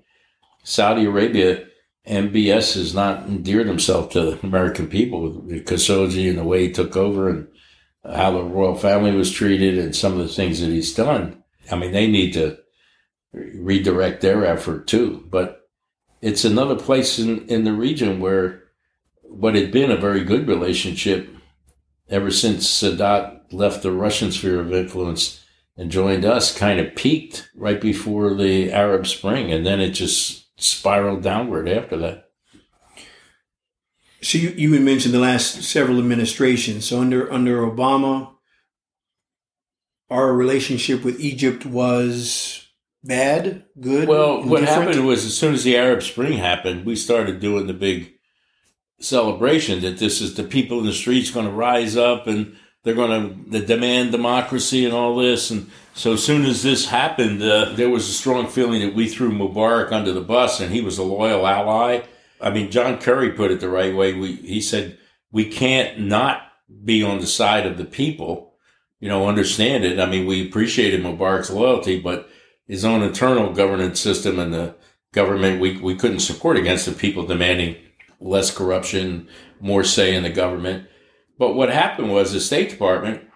Saudi 0.64 1.04
Arabia, 1.04 1.66
MBS 2.08 2.74
has 2.74 2.94
not 2.94 3.26
endeared 3.26 3.66
himself 3.66 4.10
to 4.10 4.20
the 4.20 4.46
American 4.46 4.88
people 4.88 5.22
with 5.22 5.66
Khashoggi 5.66 6.28
and 6.28 6.38
the 6.38 6.44
way 6.44 6.66
he 6.66 6.72
took 6.72 6.96
over 6.96 7.28
and 7.28 7.46
how 8.04 8.32
the 8.32 8.42
royal 8.42 8.74
family 8.74 9.12
was 9.12 9.30
treated 9.30 9.78
and 9.78 9.94
some 9.94 10.12
of 10.12 10.18
the 10.18 10.28
things 10.28 10.60
that 10.60 10.68
he's 10.68 10.94
done. 10.94 11.42
I 11.70 11.76
mean, 11.76 11.92
they 11.92 12.06
need 12.06 12.32
to 12.34 12.58
redirect 13.32 14.20
their 14.20 14.44
effort 14.44 14.86
too. 14.86 15.24
But 15.30 15.68
it's 16.20 16.44
another 16.44 16.76
place 16.76 17.18
in, 17.18 17.46
in 17.48 17.64
the 17.64 17.72
region 17.72 18.20
where 18.20 18.64
what 19.22 19.54
had 19.54 19.72
been 19.72 19.90
a 19.90 19.96
very 19.96 20.24
good 20.24 20.46
relationship 20.46 21.28
ever 22.08 22.30
since 22.30 22.66
Sadat 22.66 23.52
left 23.52 23.82
the 23.82 23.92
Russian 23.92 24.30
sphere 24.30 24.60
of 24.60 24.72
influence 24.72 25.42
and 25.76 25.90
joined 25.90 26.24
us 26.24 26.56
kind 26.56 26.78
of 26.78 26.94
peaked 26.94 27.50
right 27.56 27.80
before 27.80 28.34
the 28.34 28.70
Arab 28.70 29.06
Spring, 29.06 29.50
and 29.50 29.66
then 29.66 29.80
it 29.80 29.90
just 29.90 30.43
spiraled 30.56 31.22
downward 31.22 31.68
after 31.68 31.96
that. 31.98 32.30
So 34.22 34.38
you, 34.38 34.50
you 34.50 34.72
had 34.72 34.82
mentioned 34.82 35.12
the 35.12 35.18
last 35.18 35.62
several 35.62 35.98
administrations. 35.98 36.86
So 36.86 37.00
under 37.00 37.30
under 37.30 37.62
Obama, 37.62 38.34
our 40.08 40.32
relationship 40.32 41.04
with 41.04 41.20
Egypt 41.20 41.66
was 41.66 42.66
bad, 43.02 43.64
good? 43.78 44.08
Well, 44.08 44.38
what 44.38 44.60
indifferent? 44.60 44.88
happened 44.88 45.06
was 45.06 45.24
as 45.24 45.36
soon 45.36 45.54
as 45.54 45.62
the 45.62 45.76
Arab 45.76 46.02
Spring 46.02 46.38
happened, 46.38 46.86
we 46.86 46.96
started 46.96 47.40
doing 47.40 47.66
the 47.66 47.74
big 47.74 48.14
celebration 49.00 49.82
that 49.82 49.98
this 49.98 50.20
is 50.20 50.34
the 50.34 50.44
people 50.44 50.78
in 50.80 50.86
the 50.86 50.92
streets 50.92 51.30
going 51.30 51.46
to 51.46 51.52
rise 51.52 51.96
up 51.96 52.26
and 52.26 52.56
they're 52.82 52.94
going 52.94 53.50
to 53.50 53.60
demand 53.60 54.12
democracy 54.12 54.84
and 54.84 54.94
all 54.94 55.16
this. 55.16 55.50
And 55.50 55.70
so 55.94 56.16
soon 56.16 56.44
as 56.44 56.64
this 56.64 56.86
happened, 56.86 57.40
uh, 57.40 57.72
there 57.72 57.88
was 57.88 58.08
a 58.08 58.12
strong 58.12 58.48
feeling 58.48 58.80
that 58.80 58.94
we 58.94 59.08
threw 59.08 59.30
Mubarak 59.30 59.92
under 59.92 60.12
the 60.12 60.20
bus 60.20 60.58
and 60.58 60.72
he 60.72 60.80
was 60.80 60.98
a 60.98 61.04
loyal 61.04 61.46
ally. 61.46 62.02
I 62.40 62.50
mean, 62.50 62.72
John 62.72 62.98
Kerry 62.98 63.30
put 63.30 63.52
it 63.52 63.60
the 63.60 63.68
right 63.68 63.94
way. 63.94 64.12
We, 64.12 64.32
he 64.36 64.60
said, 64.60 64.98
we 65.30 65.44
can't 65.44 66.00
not 66.00 66.42
be 66.84 67.04
on 67.04 67.20
the 67.20 67.28
side 67.28 67.64
of 67.64 67.78
the 67.78 67.84
people, 67.84 68.54
you 68.98 69.08
know, 69.08 69.28
understand 69.28 69.84
it. 69.84 70.00
I 70.00 70.06
mean, 70.06 70.26
we 70.26 70.46
appreciated 70.46 71.00
Mubarak's 71.00 71.50
loyalty, 71.50 72.00
but 72.00 72.28
his 72.66 72.84
own 72.84 73.02
internal 73.02 73.52
governance 73.52 74.00
system 74.00 74.40
and 74.40 74.52
the 74.52 74.74
government, 75.12 75.60
we, 75.60 75.78
we 75.78 75.94
couldn't 75.94 76.20
support 76.20 76.56
against 76.56 76.86
the 76.86 76.92
people 76.92 77.24
demanding 77.24 77.76
less 78.20 78.50
corruption, 78.50 79.28
more 79.60 79.84
say 79.84 80.14
in 80.14 80.24
the 80.24 80.30
government. 80.30 80.88
But 81.38 81.54
what 81.54 81.68
happened 81.68 82.10
was 82.10 82.32
the 82.32 82.40
State 82.40 82.70
Department 82.70 83.28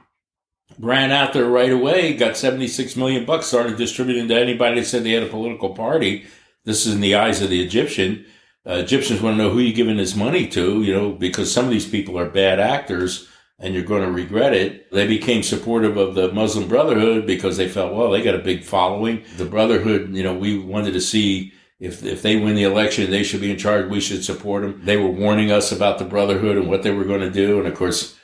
ran 0.78 1.10
out 1.10 1.32
there 1.32 1.46
right 1.46 1.72
away, 1.72 2.14
got 2.14 2.36
76 2.36 2.96
million 2.96 3.24
bucks, 3.24 3.46
started 3.46 3.76
distributing 3.76 4.28
to 4.28 4.38
anybody 4.38 4.80
that 4.80 4.86
said 4.86 5.04
they 5.04 5.12
had 5.12 5.22
a 5.22 5.28
political 5.28 5.70
party. 5.70 6.26
This 6.64 6.86
is 6.86 6.94
in 6.94 7.00
the 7.00 7.14
eyes 7.14 7.40
of 7.42 7.50
the 7.50 7.62
Egyptian. 7.62 8.26
Uh, 8.66 8.74
Egyptians 8.74 9.22
want 9.22 9.36
to 9.36 9.42
know 9.42 9.50
who 9.50 9.60
you're 9.60 9.74
giving 9.74 9.96
this 9.96 10.14
money 10.14 10.46
to, 10.48 10.82
you 10.82 10.92
know, 10.92 11.10
because 11.10 11.52
some 11.52 11.64
of 11.64 11.70
these 11.70 11.88
people 11.88 12.18
are 12.18 12.28
bad 12.28 12.60
actors 12.60 13.28
and 13.58 13.74
you're 13.74 13.82
going 13.82 14.02
to 14.02 14.10
regret 14.10 14.52
it. 14.52 14.90
They 14.92 15.06
became 15.06 15.42
supportive 15.42 15.96
of 15.96 16.14
the 16.14 16.32
Muslim 16.32 16.68
Brotherhood 16.68 17.26
because 17.26 17.56
they 17.56 17.68
felt, 17.68 17.94
well, 17.94 18.10
they 18.10 18.22
got 18.22 18.34
a 18.34 18.38
big 18.38 18.62
following. 18.62 19.24
The 19.36 19.46
Brotherhood, 19.46 20.14
you 20.14 20.22
know, 20.22 20.34
we 20.34 20.58
wanted 20.58 20.92
to 20.92 21.00
see 21.00 21.52
if, 21.80 22.04
if 22.04 22.22
they 22.22 22.36
win 22.36 22.54
the 22.54 22.64
election, 22.64 23.10
they 23.10 23.22
should 23.22 23.40
be 23.40 23.50
in 23.50 23.56
charge. 23.56 23.88
We 23.88 24.00
should 24.00 24.24
support 24.24 24.62
them. 24.62 24.80
They 24.84 24.96
were 24.96 25.10
warning 25.10 25.50
us 25.50 25.72
about 25.72 25.98
the 25.98 26.04
Brotherhood 26.04 26.56
and 26.56 26.68
what 26.68 26.82
they 26.82 26.90
were 26.90 27.04
going 27.04 27.20
to 27.20 27.30
do. 27.30 27.58
And 27.58 27.66
of 27.66 27.74
course, 27.74 28.16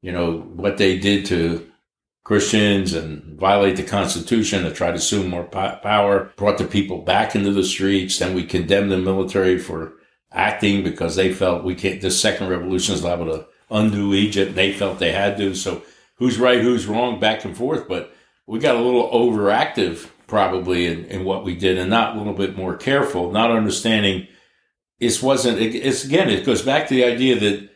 you 0.00 0.12
know, 0.12 0.38
what 0.38 0.78
they 0.78 0.98
did 0.98 1.26
to 1.26 1.69
Christians 2.22 2.92
and 2.92 3.38
violate 3.38 3.76
the 3.76 3.82
Constitution 3.82 4.64
to 4.64 4.72
try 4.72 4.88
to 4.88 4.96
assume 4.96 5.28
more 5.28 5.44
power, 5.44 6.30
brought 6.36 6.58
the 6.58 6.64
people 6.64 6.98
back 6.98 7.34
into 7.34 7.52
the 7.52 7.64
streets. 7.64 8.18
Then 8.18 8.34
we 8.34 8.44
condemned 8.44 8.92
the 8.92 8.98
military 8.98 9.58
for 9.58 9.94
acting 10.30 10.84
because 10.84 11.16
they 11.16 11.32
felt 11.32 11.64
we 11.64 11.74
can't, 11.74 12.00
this 12.00 12.20
second 12.20 12.48
revolution 12.48 12.94
is 12.94 13.02
liable 13.02 13.26
to 13.26 13.46
undo 13.70 14.14
Egypt. 14.14 14.54
They 14.54 14.72
felt 14.72 14.98
they 14.98 15.12
had 15.12 15.38
to. 15.38 15.54
So 15.54 15.82
who's 16.16 16.38
right, 16.38 16.60
who's 16.60 16.86
wrong, 16.86 17.18
back 17.18 17.44
and 17.44 17.56
forth. 17.56 17.88
But 17.88 18.14
we 18.46 18.58
got 18.58 18.76
a 18.76 18.80
little 18.80 19.10
overactive 19.10 20.08
probably 20.26 20.86
in, 20.86 21.06
in 21.06 21.24
what 21.24 21.44
we 21.44 21.56
did 21.56 21.78
and 21.78 21.90
not 21.90 22.14
a 22.14 22.18
little 22.18 22.34
bit 22.34 22.56
more 22.56 22.76
careful, 22.76 23.32
not 23.32 23.50
understanding 23.50 24.28
it 25.00 25.22
wasn't, 25.22 25.58
it's 25.58 26.04
again, 26.04 26.28
it 26.28 26.44
goes 26.44 26.62
back 26.62 26.86
to 26.86 26.94
the 26.94 27.04
idea 27.04 27.40
that 27.40 27.70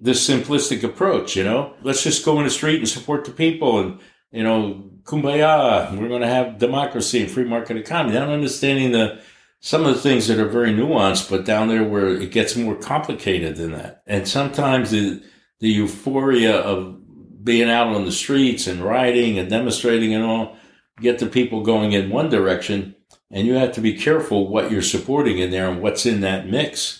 this 0.00 0.26
simplistic 0.28 0.82
approach, 0.82 1.36
you 1.36 1.44
know, 1.44 1.74
let's 1.82 2.02
just 2.02 2.24
go 2.24 2.38
in 2.38 2.44
the 2.44 2.50
street 2.50 2.78
and 2.78 2.88
support 2.88 3.24
the 3.24 3.30
people 3.30 3.80
and, 3.80 4.00
you 4.32 4.42
know, 4.42 4.90
kumbaya, 5.02 5.96
we're 5.98 6.08
going 6.08 6.22
to 6.22 6.28
have 6.28 6.58
democracy 6.58 7.20
and 7.20 7.30
free 7.30 7.44
market 7.44 7.76
economy. 7.76 8.14
Not 8.14 8.28
understanding 8.28 8.92
the, 8.92 9.20
some 9.60 9.84
of 9.84 9.94
the 9.94 10.00
things 10.00 10.26
that 10.28 10.38
are 10.38 10.48
very 10.48 10.72
nuanced, 10.72 11.28
but 11.28 11.44
down 11.44 11.68
there 11.68 11.84
where 11.84 12.08
it 12.08 12.30
gets 12.30 12.56
more 12.56 12.76
complicated 12.76 13.56
than 13.56 13.72
that. 13.72 14.02
And 14.06 14.26
sometimes 14.26 14.90
the, 14.90 15.22
the 15.58 15.68
euphoria 15.68 16.56
of 16.56 16.96
being 17.44 17.68
out 17.68 17.88
on 17.88 18.04
the 18.04 18.12
streets 18.12 18.66
and 18.66 18.82
rioting 18.82 19.38
and 19.38 19.50
demonstrating 19.50 20.14
and 20.14 20.24
all 20.24 20.56
get 21.00 21.18
the 21.18 21.26
people 21.26 21.62
going 21.62 21.92
in 21.92 22.10
one 22.10 22.30
direction. 22.30 22.94
And 23.30 23.46
you 23.46 23.54
have 23.54 23.72
to 23.72 23.80
be 23.80 23.96
careful 23.96 24.48
what 24.48 24.70
you're 24.70 24.82
supporting 24.82 25.38
in 25.38 25.50
there 25.50 25.68
and 25.68 25.82
what's 25.82 26.06
in 26.06 26.20
that 26.22 26.48
mix 26.48 26.99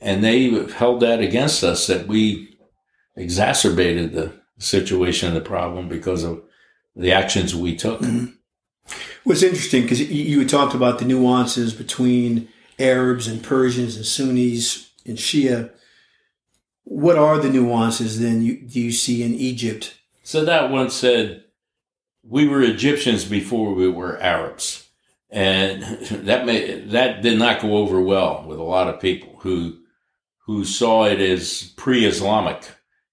and 0.00 0.22
they 0.22 0.50
held 0.72 1.00
that 1.00 1.20
against 1.20 1.64
us 1.64 1.86
that 1.86 2.06
we 2.06 2.56
exacerbated 3.16 4.12
the 4.12 4.32
situation 4.58 5.28
and 5.28 5.36
the 5.36 5.40
problem 5.40 5.88
because 5.88 6.24
of 6.24 6.42
the 6.94 7.12
actions 7.12 7.54
we 7.54 7.76
took. 7.76 8.00
Mm-hmm. 8.00 8.26
Well, 9.24 9.44
interesting 9.44 9.82
because 9.82 10.00
you 10.00 10.46
talked 10.48 10.74
about 10.74 10.98
the 10.98 11.04
nuances 11.04 11.74
between 11.74 12.48
Arabs 12.78 13.26
and 13.26 13.42
Persians 13.42 13.96
and 13.96 14.06
Sunnis 14.06 14.90
and 15.04 15.18
Shia. 15.18 15.70
What 16.84 17.18
are 17.18 17.38
the 17.38 17.50
nuances 17.50 18.20
then 18.20 18.42
you, 18.42 18.62
do 18.62 18.80
you 18.80 18.92
see 18.92 19.22
in 19.22 19.34
Egypt? 19.34 19.98
So 20.22 20.44
that 20.44 20.70
one 20.70 20.88
said, 20.90 21.44
"We 22.22 22.48
were 22.48 22.62
Egyptians 22.62 23.26
before 23.26 23.74
we 23.74 23.88
were 23.88 24.18
Arabs," 24.18 24.88
and 25.28 25.82
that 26.10 26.46
may, 26.46 26.80
that 26.80 27.20
did 27.20 27.38
not 27.38 27.60
go 27.60 27.76
over 27.76 28.00
well 28.00 28.44
with 28.46 28.58
a 28.58 28.62
lot 28.62 28.88
of 28.88 29.00
people 29.00 29.38
who 29.40 29.78
who 30.48 30.64
saw 30.64 31.04
it 31.04 31.20
as 31.20 31.74
pre-Islamic 31.76 32.66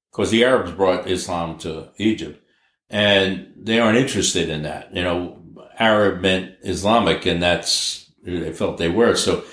because 0.09 0.31
the 0.31 0.45
Arabs 0.45 0.71
brought 0.71 1.05
Islam 1.05 1.57
to 1.57 1.89
Egypt 1.97 2.41
and 2.89 3.51
they 3.57 3.77
aren't 3.77 3.97
interested 3.97 4.47
in 4.47 4.63
that. 4.63 4.95
You 4.95 5.03
know, 5.03 5.43
Arab 5.77 6.21
meant 6.21 6.55
Islamic 6.63 7.25
and 7.25 7.43
that's 7.43 8.09
they 8.23 8.53
felt 8.53 8.77
they 8.77 8.87
were. 8.87 9.15
So, 9.15 9.43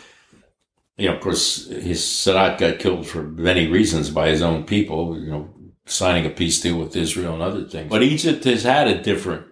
you 0.97 1.09
know, 1.09 1.17
of 1.17 1.21
course, 1.21 1.67
his 1.67 2.03
Sadat 2.03 2.59
got 2.59 2.79
killed 2.79 3.05
for 3.05 3.25
many 3.25 3.67
reasons 3.67 4.11
by 4.11 4.29
his 4.29 4.43
own 4.43 4.63
people, 4.63 5.19
you 5.19 5.33
know, 5.33 5.51
signing 5.85 6.25
a 6.25 6.31
peace 6.31 6.61
deal 6.61 6.79
with 6.79 6.95
Israel 6.95 7.35
and 7.35 7.43
other 7.43 7.65
things. 7.65 7.91
But 7.91 8.05
Egypt 8.05 8.45
has 8.45 8.63
had 8.63 8.87
a 8.87 9.03
different 9.03 9.47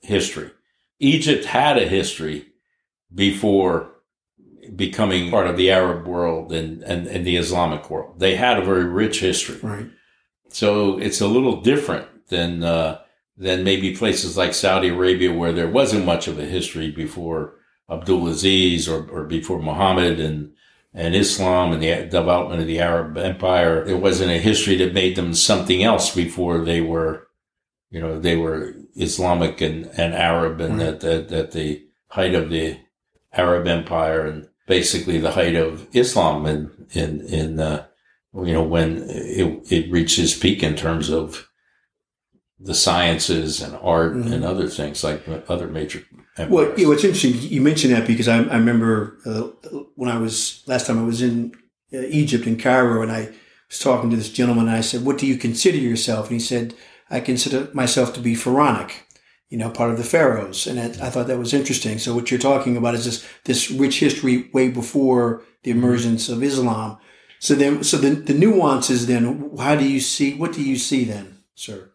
history. 0.00 0.52
Egypt 1.00 1.46
had 1.46 1.76
a 1.76 1.88
history 1.88 2.46
before 3.12 3.93
becoming 4.74 5.30
part 5.30 5.46
of 5.46 5.56
the 5.56 5.70
Arab 5.70 6.06
world 6.06 6.52
and, 6.52 6.82
and, 6.82 7.06
and 7.06 7.26
the 7.26 7.36
Islamic 7.36 7.90
world. 7.90 8.18
They 8.18 8.36
had 8.36 8.58
a 8.58 8.64
very 8.64 8.84
rich 8.84 9.20
history. 9.20 9.58
Right. 9.62 9.90
So 10.48 10.98
it's 10.98 11.20
a 11.20 11.26
little 11.26 11.60
different 11.60 12.28
than, 12.28 12.62
uh, 12.62 13.00
than 13.36 13.64
maybe 13.64 13.96
places 13.96 14.36
like 14.36 14.54
Saudi 14.54 14.88
Arabia 14.88 15.32
where 15.32 15.52
there 15.52 15.68
wasn't 15.68 16.04
much 16.04 16.28
of 16.28 16.38
a 16.38 16.44
history 16.44 16.90
before 16.90 17.56
Abdulaziz 17.90 18.88
or, 18.88 19.10
or 19.10 19.24
before 19.24 19.60
Muhammad 19.60 20.20
and, 20.20 20.52
and 20.94 21.14
Islam 21.14 21.72
and 21.72 21.82
the 21.82 22.06
development 22.06 22.60
of 22.60 22.66
the 22.66 22.78
Arab 22.78 23.18
empire. 23.18 23.84
There 23.84 23.96
wasn't 23.96 24.30
a 24.30 24.38
history 24.38 24.76
that 24.76 24.94
made 24.94 25.16
them 25.16 25.34
something 25.34 25.82
else 25.82 26.14
before 26.14 26.64
they 26.64 26.80
were, 26.80 27.26
you 27.90 28.00
know, 28.00 28.20
they 28.20 28.36
were 28.36 28.74
Islamic 28.94 29.60
and, 29.60 29.86
and 29.96 30.14
Arab 30.14 30.60
and 30.60 30.78
right. 30.78 31.00
that, 31.00 31.28
that, 31.28 31.50
the 31.50 31.84
height 32.08 32.34
of 32.34 32.48
the 32.48 32.78
Arab 33.32 33.66
empire 33.66 34.24
and 34.24 34.48
basically 34.66 35.18
the 35.18 35.32
height 35.32 35.54
of 35.54 35.86
Islam 35.94 36.46
in 36.46 36.70
in 36.92 37.20
in 37.26 37.60
uh, 37.60 37.86
you 38.34 38.52
know 38.52 38.62
when 38.62 39.04
it 39.08 39.72
it 39.72 39.90
reached 39.90 40.18
its 40.18 40.36
peak 40.36 40.62
in 40.62 40.76
terms 40.76 41.10
of 41.10 41.48
the 42.58 42.74
sciences 42.74 43.60
and 43.60 43.76
art 43.82 44.14
mm-hmm. 44.14 44.32
and 44.32 44.44
other 44.44 44.68
things 44.68 45.04
like 45.04 45.22
other 45.48 45.68
major. 45.68 46.04
Empires. 46.36 46.50
Well, 46.50 46.78
you 46.78 46.86
know, 46.86 46.92
it's 46.92 47.04
interesting 47.04 47.34
you 47.38 47.60
mentioned 47.60 47.92
that 47.94 48.08
because 48.08 48.26
I, 48.26 48.38
I 48.38 48.56
remember 48.56 49.18
uh, 49.24 49.78
when 49.94 50.10
I 50.10 50.18
was 50.18 50.64
last 50.66 50.86
time 50.86 50.98
I 50.98 51.04
was 51.04 51.22
in 51.22 51.52
uh, 51.92 51.98
Egypt 52.08 52.46
in 52.46 52.58
Cairo 52.58 53.02
and 53.02 53.12
I 53.12 53.32
was 53.68 53.78
talking 53.78 54.10
to 54.10 54.16
this 54.16 54.30
gentleman 54.30 54.66
and 54.66 54.76
I 54.76 54.80
said, 54.80 55.04
"What 55.04 55.18
do 55.18 55.26
you 55.26 55.36
consider 55.36 55.78
yourself?" 55.78 56.30
And 56.30 56.40
he 56.40 56.44
said, 56.44 56.74
"I 57.08 57.20
consider 57.20 57.68
myself 57.72 58.14
to 58.14 58.20
be 58.20 58.34
pharaonic." 58.34 59.03
You 59.54 59.60
know, 59.60 59.70
part 59.70 59.92
of 59.92 59.98
the 59.98 60.02
pharaohs. 60.02 60.66
And 60.66 60.80
I 60.80 61.10
thought 61.10 61.28
that 61.28 61.38
was 61.38 61.54
interesting. 61.54 62.00
So 62.00 62.12
what 62.12 62.28
you're 62.28 62.40
talking 62.40 62.76
about 62.76 62.96
is 62.96 63.04
this, 63.04 63.28
this 63.44 63.70
rich 63.70 64.00
history 64.00 64.50
way 64.52 64.68
before 64.68 65.44
the 65.62 65.70
emergence 65.70 66.28
of 66.28 66.42
Islam. 66.42 66.98
So 67.38 67.54
then, 67.54 67.84
so 67.84 67.96
the, 67.98 68.10
the 68.16 68.34
nuances 68.34 69.06
then, 69.06 69.52
how 69.56 69.76
do 69.76 69.88
you 69.88 70.00
see, 70.00 70.34
what 70.34 70.54
do 70.54 70.60
you 70.60 70.76
see 70.76 71.04
then, 71.04 71.38
sir? 71.54 71.92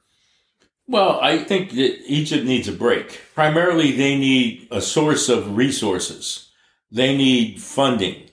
Well, 0.88 1.20
I 1.22 1.40
think 1.40 1.72
that 1.72 2.02
Egypt 2.06 2.46
needs 2.46 2.70
a 2.70 2.72
break. 2.72 3.20
Primarily, 3.36 3.92
they 3.92 4.18
need 4.18 4.70
a 4.72 4.80
source 4.80 5.28
of 5.28 5.58
resources. 5.58 6.52
They 6.90 7.18
need 7.18 7.62
funding. 7.62 8.30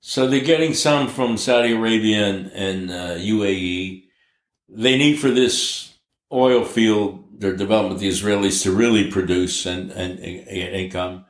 So 0.00 0.26
they're 0.26 0.40
getting 0.40 0.72
some 0.72 1.08
from 1.08 1.36
Saudi 1.36 1.74
Arabia 1.74 2.28
and, 2.28 2.46
and 2.52 2.90
uh, 2.90 3.16
UAE. 3.16 4.04
They 4.70 4.96
need 4.96 5.18
for 5.18 5.28
this 5.28 5.93
oil 6.34 6.64
field 6.64 7.24
their 7.40 7.56
development, 7.56 8.00
the 8.00 8.08
Israelis, 8.08 8.62
to 8.62 8.72
really 8.72 9.10
produce 9.10 9.66
and, 9.66 9.90
and, 9.90 10.18
and 10.18 10.48
income. 10.48 11.24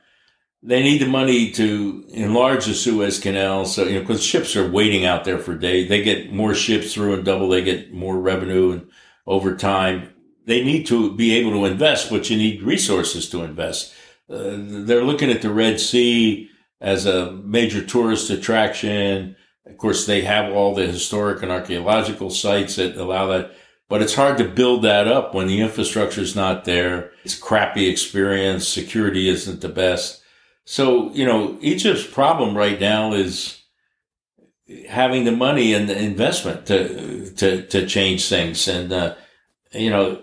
They 0.62 0.82
need 0.82 1.00
the 1.00 1.06
money 1.06 1.50
to 1.52 2.04
enlarge 2.08 2.66
the 2.66 2.74
Suez 2.74 3.18
Canal. 3.18 3.66
So, 3.66 3.84
you 3.84 3.94
know, 3.94 4.00
because 4.00 4.24
ships 4.24 4.56
are 4.56 4.70
waiting 4.70 5.04
out 5.04 5.24
there 5.24 5.38
for 5.38 5.54
days. 5.54 5.88
They 5.88 6.02
get 6.02 6.32
more 6.32 6.54
ships 6.54 6.94
through 6.94 7.14
and 7.14 7.24
double. 7.24 7.48
They 7.48 7.62
get 7.62 7.92
more 7.92 8.18
revenue 8.18 8.72
and 8.72 8.90
over 9.26 9.56
time. 9.56 10.10
They 10.46 10.64
need 10.64 10.86
to 10.86 11.14
be 11.14 11.34
able 11.34 11.52
to 11.52 11.64
invest, 11.66 12.10
but 12.10 12.28
you 12.30 12.36
need 12.36 12.62
resources 12.62 13.28
to 13.30 13.42
invest. 13.42 13.92
Uh, 14.28 14.56
they're 14.56 15.04
looking 15.04 15.30
at 15.30 15.42
the 15.42 15.52
Red 15.52 15.80
Sea 15.80 16.50
as 16.80 17.06
a 17.06 17.32
major 17.32 17.84
tourist 17.84 18.30
attraction. 18.30 19.36
Of 19.66 19.76
course, 19.78 20.06
they 20.06 20.22
have 20.22 20.52
all 20.52 20.74
the 20.74 20.86
historic 20.86 21.42
and 21.42 21.50
archaeological 21.50 22.30
sites 22.30 22.76
that 22.76 22.96
allow 22.96 23.26
that 23.28 23.54
but 23.88 24.03
it's 24.03 24.14
hard 24.14 24.38
to 24.38 24.49
build 24.49 24.83
that 24.83 25.07
up 25.07 25.35
when 25.35 25.47
the 25.47 25.61
infrastructure 25.61 26.20
is 26.20 26.35
not 26.35 26.64
there. 26.64 27.11
It's 27.25 27.38
crappy 27.38 27.88
experience. 27.88 28.66
Security 28.66 29.29
isn't 29.29 29.61
the 29.61 29.68
best. 29.68 30.23
So, 30.64 31.12
you 31.12 31.27
know, 31.27 31.59
Egypt's 31.61 32.07
problem 32.07 32.57
right 32.57 32.81
now 32.81 33.12
is 33.12 33.62
having 34.88 35.25
the 35.25 35.33
money 35.33 35.75
and 35.75 35.88
the 35.88 35.99
investment 35.99 36.66
to, 36.66 37.31
to, 37.33 37.66
to 37.66 37.87
change 37.87 38.29
things. 38.29 38.66
And, 38.66 38.92
uh, 38.92 39.14
you 39.73 39.90
know, 39.90 40.23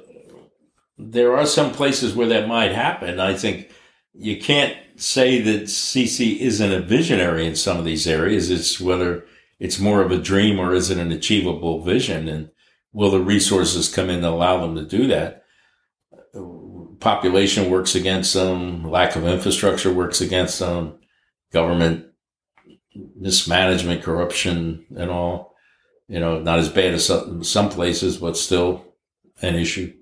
there 0.98 1.36
are 1.38 1.46
some 1.46 1.72
places 1.72 2.16
where 2.16 2.28
that 2.28 2.48
might 2.48 2.72
happen. 2.72 3.20
I 3.20 3.36
think 3.36 3.72
you 4.14 4.40
can't 4.40 4.76
say 4.96 5.42
that 5.42 5.64
Sisi 5.64 6.40
isn't 6.40 6.72
a 6.72 6.82
visionary 6.82 7.46
in 7.46 7.56
some 7.56 7.78
of 7.78 7.86
these 7.86 8.08
areas. 8.08 8.50
It's 8.50 8.80
whether 8.80 9.26
it's 9.60 9.80
more 9.80 10.02
of 10.02 10.12
a 10.12 10.18
dream 10.18 10.60
or 10.60 10.74
is 10.74 10.90
it 10.90 10.98
an 10.98 11.12
achievable 11.12 11.84
vision? 11.84 12.28
And 12.28 12.50
will 12.94 13.12
the 13.12 13.20
resources 13.20 13.94
come 13.94 14.10
in 14.10 14.22
to 14.22 14.30
allow 14.30 14.60
them 14.60 14.76
to 14.76 14.84
do 14.84 15.08
that? 15.08 15.44
Population 17.00 17.70
works 17.70 17.96
against 17.96 18.34
them. 18.34 18.90
Lack 18.90 19.16
of 19.16 19.26
infrastructure 19.26 19.92
works 19.92 20.22
against 20.22 20.60
them. 20.60 21.00
Government 21.52 22.06
mismanagement, 23.16 24.04
corruption, 24.04 24.86
and 24.96 25.10
all. 25.10 25.56
You 26.08 26.20
know, 26.20 26.40
not 26.40 26.60
as 26.60 26.68
bad 26.68 26.94
as 26.94 27.06
some, 27.08 27.70
places, 27.70 28.18
but 28.18 28.36
still 28.36 28.96
an 29.42 29.56
issue. 29.56 29.94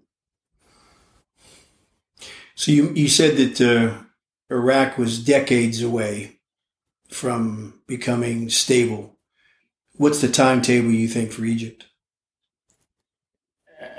So 2.55 2.71
you 2.71 2.91
you 2.95 3.07
said 3.07 3.37
that 3.37 3.61
uh, 3.61 4.03
Iraq 4.49 4.97
was 4.97 5.23
decades 5.23 5.83
away 5.83 6.39
from 7.09 7.81
becoming 7.87 8.49
stable. 8.49 9.17
What's 9.97 10.21
the 10.21 10.29
timetable 10.29 10.91
you 10.91 11.07
think 11.07 11.31
for 11.31 11.45
Egypt? 11.45 11.85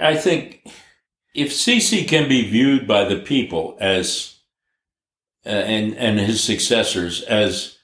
I 0.00 0.16
think 0.16 0.66
if 1.34 1.50
Sisi 1.50 2.06
can 2.08 2.28
be 2.28 2.48
viewed 2.48 2.86
by 2.86 3.04
the 3.04 3.18
people 3.18 3.76
as 3.80 4.36
uh, 5.46 5.50
and 5.50 5.96
and 5.96 6.18
his 6.18 6.42
successors 6.42 7.22
as 7.22 7.78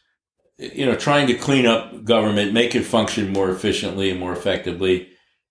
you 0.59 0.85
know 0.85 0.97
trying 0.97 1.27
to 1.29 1.35
clean 1.35 1.67
up 1.67 2.05
government, 2.05 2.53
make 2.53 2.75
it 2.75 2.85
function 2.85 3.33
more 3.33 3.51
efficiently 3.51 4.11
and 4.11 4.21
more 4.21 4.33
effectively. 4.33 5.09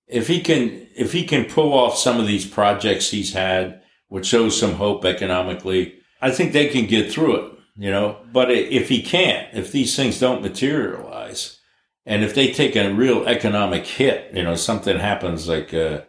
If 0.08 0.28
he 0.28 0.42
can 0.42 0.88
if 0.96 1.14
he 1.14 1.26
can 1.26 1.46
pull 1.46 1.74
off 1.74 1.98
some 1.98 2.20
of 2.20 2.28
these 2.28 2.46
projects 2.46 3.10
he's 3.10 3.34
had, 3.34 3.82
which 4.08 4.28
shows 4.28 4.60
some 4.60 4.74
hope 4.74 5.06
economically, 5.06 5.96
I 6.22 6.32
think 6.32 6.52
they 6.54 6.68
can 6.68 6.86
get 6.86 7.12
through 7.12 7.36
it. 7.38 7.52
You 7.78 7.92
know, 7.92 8.20
but 8.32 8.52
if 8.52 8.88
he 8.88 9.02
can't, 9.02 9.50
if 9.54 9.72
these 9.72 9.98
things 9.98 10.18
don't 10.18 10.42
materialize, 10.42 11.60
and 12.06 12.24
if 12.24 12.34
they 12.34 12.54
take 12.54 12.78
a 12.78 12.94
real 12.94 13.26
economic 13.26 13.86
hit, 13.86 14.34
you 14.34 14.44
know, 14.44 14.56
something 14.56 14.98
happens 14.98 15.50
like 15.50 15.74
uh, 15.74 16.02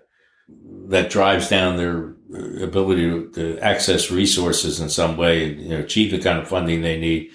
that 0.48 1.10
drives 1.10 1.48
down 1.48 1.76
their 1.76 2.14
uh, 2.32 2.64
ability 2.64 3.02
to, 3.02 3.30
to, 3.32 3.58
access 3.58 4.10
resources 4.10 4.80
in 4.80 4.88
some 4.88 5.16
way, 5.16 5.52
you 5.52 5.68
know, 5.70 5.78
achieve 5.78 6.10
the 6.10 6.18
kind 6.18 6.38
of 6.38 6.48
funding 6.48 6.82
they 6.82 6.98
need. 6.98 7.30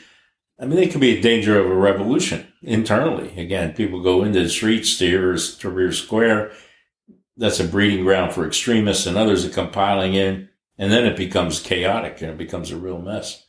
I 0.60 0.66
mean, 0.66 0.76
they 0.76 0.88
could 0.88 1.02
be 1.02 1.18
a 1.18 1.22
danger 1.22 1.60
of 1.60 1.66
a 1.66 1.76
revolution 1.76 2.48
internally. 2.62 3.38
Again, 3.40 3.74
people 3.74 4.04
go 4.04 4.24
into 4.24 4.42
the 4.42 4.50
streets, 4.50 4.98
Tahrir, 5.00 5.34
Tahrir 5.34 5.94
Square. 5.94 6.52
That's 7.36 7.60
a 7.60 7.68
breeding 7.68 8.04
ground 8.04 8.34
for 8.34 8.46
extremists 8.46 9.06
and 9.06 9.18
others 9.18 9.44
that 9.44 9.54
come 9.54 9.72
piling 9.72 10.14
in. 10.14 10.50
And 10.78 10.92
then 10.92 11.06
it 11.06 11.18
becomes 11.18 11.60
chaotic 11.60 12.22
and 12.22 12.32
it 12.32 12.38
becomes 12.38 12.72
a 12.72 12.78
real 12.78 13.00
mess. 13.00 13.46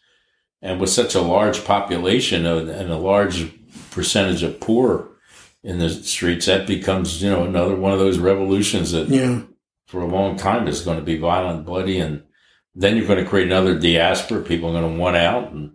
And 0.63 0.81
with 0.81 0.91
such 0.91 1.15
a 1.15 1.21
large 1.21 1.65
population 1.65 2.47
and 2.47 2.91
a 2.91 2.97
large 2.97 3.53
percentage 3.91 4.43
of 4.43 4.61
poor 4.61 5.11
in 5.63 5.79
the 5.79 5.91
streets, 5.91 6.47
that 6.47 6.67
becomes, 6.67 7.23
you 7.23 7.31
know, 7.31 7.45
another 7.45 7.77
one 7.77 7.93
of 7.93 7.99
those 7.99 8.19
revolutions 8.19 8.93
that 8.93 9.09
yeah 9.09 9.43
for 9.93 10.01
a 10.01 10.07
long 10.07 10.37
time 10.39 10.67
is 10.67 10.81
going 10.81 10.99
to 10.99 11.05
be 11.05 11.19
violent, 11.19 11.67
bloody, 11.67 11.99
and 11.99 12.23
then 12.75 12.97
you're 12.97 13.07
going 13.07 13.23
to 13.23 13.29
create 13.29 13.47
another 13.47 13.79
diaspora. 13.79 14.41
People 14.41 14.71
are 14.71 14.81
going 14.81 14.95
to 14.95 14.99
want 14.99 15.17
out 15.17 15.53
and 15.53 15.75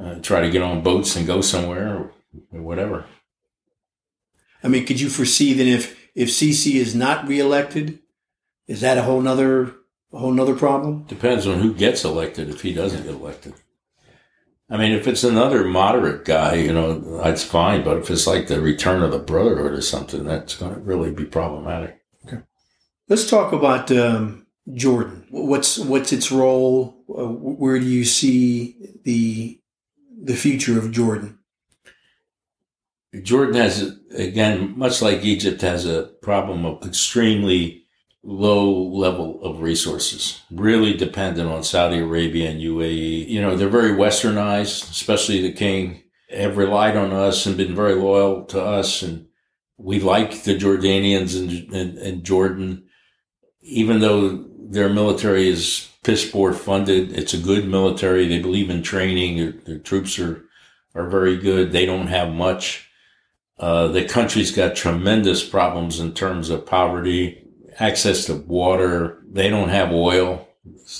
uh, 0.00 0.14
try 0.22 0.40
to 0.40 0.50
get 0.50 0.62
on 0.62 0.82
boats 0.82 1.14
and 1.14 1.26
go 1.26 1.42
somewhere 1.42 1.94
or, 1.94 2.12
whatever. 2.50 3.04
I 4.62 4.68
mean, 4.68 4.86
could 4.86 4.98
you 4.98 5.10
foresee 5.10 5.52
that 5.52 5.66
if 5.66 5.94
if 6.14 6.30
Sisi 6.30 6.76
is 6.76 6.94
not 6.94 7.28
reelected, 7.28 7.98
is 8.66 8.80
that 8.80 8.96
a 8.96 9.02
whole 9.02 9.20
nother 9.20 9.74
a 10.10 10.18
whole 10.18 10.32
nother 10.32 10.56
problem? 10.56 11.04
Depends 11.04 11.46
on 11.46 11.60
who 11.60 11.74
gets 11.74 12.02
elected. 12.02 12.48
If 12.48 12.62
he 12.62 12.72
doesn't 12.72 13.04
get 13.04 13.14
elected, 13.14 13.54
I 14.70 14.78
mean, 14.78 14.92
if 14.92 15.06
it's 15.06 15.22
another 15.22 15.64
moderate 15.64 16.24
guy, 16.24 16.54
you 16.54 16.72
know, 16.72 17.22
that's 17.22 17.44
fine. 17.44 17.84
But 17.84 17.98
if 17.98 18.10
it's 18.10 18.26
like 18.26 18.46
the 18.46 18.60
return 18.60 19.02
of 19.02 19.12
the 19.12 19.18
Brotherhood 19.18 19.72
or 19.72 19.82
something, 19.82 20.24
that's 20.24 20.56
going 20.56 20.74
to 20.74 20.80
really 20.80 21.12
be 21.12 21.26
problematic. 21.26 22.00
Let's 23.06 23.28
talk 23.28 23.52
about 23.52 23.92
um, 23.92 24.46
Jordan. 24.72 25.26
What's 25.30 25.78
what's 25.78 26.12
its 26.12 26.32
role? 26.32 27.04
Uh, 27.08 27.26
where 27.26 27.78
do 27.78 27.84
you 27.84 28.04
see 28.04 28.76
the 29.04 29.60
the 30.22 30.36
future 30.36 30.78
of 30.78 30.90
Jordan? 30.90 31.38
Jordan 33.22 33.56
has 33.56 33.98
again, 34.16 34.76
much 34.78 35.02
like 35.02 35.22
Egypt, 35.22 35.60
has 35.60 35.84
a 35.86 36.04
problem 36.22 36.64
of 36.64 36.84
extremely 36.86 37.84
low 38.22 38.72
level 38.72 39.38
of 39.44 39.60
resources. 39.60 40.40
Really 40.50 40.94
dependent 40.94 41.50
on 41.50 41.62
Saudi 41.62 41.98
Arabia 41.98 42.50
and 42.50 42.60
UAE. 42.60 43.28
You 43.28 43.42
know, 43.42 43.54
they're 43.54 43.68
very 43.68 43.90
westernized, 43.90 44.90
especially 44.90 45.42
the 45.42 45.52
king. 45.52 46.04
Have 46.30 46.56
relied 46.56 46.96
on 46.96 47.12
us 47.12 47.44
and 47.44 47.56
been 47.56 47.76
very 47.76 47.94
loyal 47.94 48.46
to 48.46 48.62
us, 48.62 49.02
and 49.02 49.26
we 49.76 50.00
like 50.00 50.44
the 50.44 50.56
Jordanians 50.56 51.38
and, 51.38 51.72
and, 51.72 51.98
and 51.98 52.24
Jordan 52.24 52.83
even 53.64 54.00
though 54.00 54.44
their 54.68 54.88
military 54.88 55.48
is 55.48 55.90
piss 56.04 56.30
poor 56.30 56.52
funded, 56.52 57.18
it's 57.18 57.34
a 57.34 57.38
good 57.38 57.66
military. 57.66 58.28
They 58.28 58.38
believe 58.40 58.70
in 58.70 58.82
training. 58.82 59.36
Their, 59.36 59.52
their 59.52 59.78
troops 59.78 60.18
are 60.18 60.44
are 60.94 61.08
very 61.08 61.36
good. 61.36 61.72
They 61.72 61.86
don't 61.86 62.06
have 62.06 62.32
much. 62.32 62.88
Uh, 63.58 63.88
the 63.88 64.04
country's 64.04 64.54
got 64.54 64.76
tremendous 64.76 65.46
problems 65.46 65.98
in 65.98 66.12
terms 66.12 66.50
of 66.50 66.66
poverty, 66.66 67.48
access 67.78 68.26
to 68.26 68.34
water. 68.34 69.22
They 69.28 69.48
don't 69.48 69.70
have 69.70 69.92
oil 69.92 70.48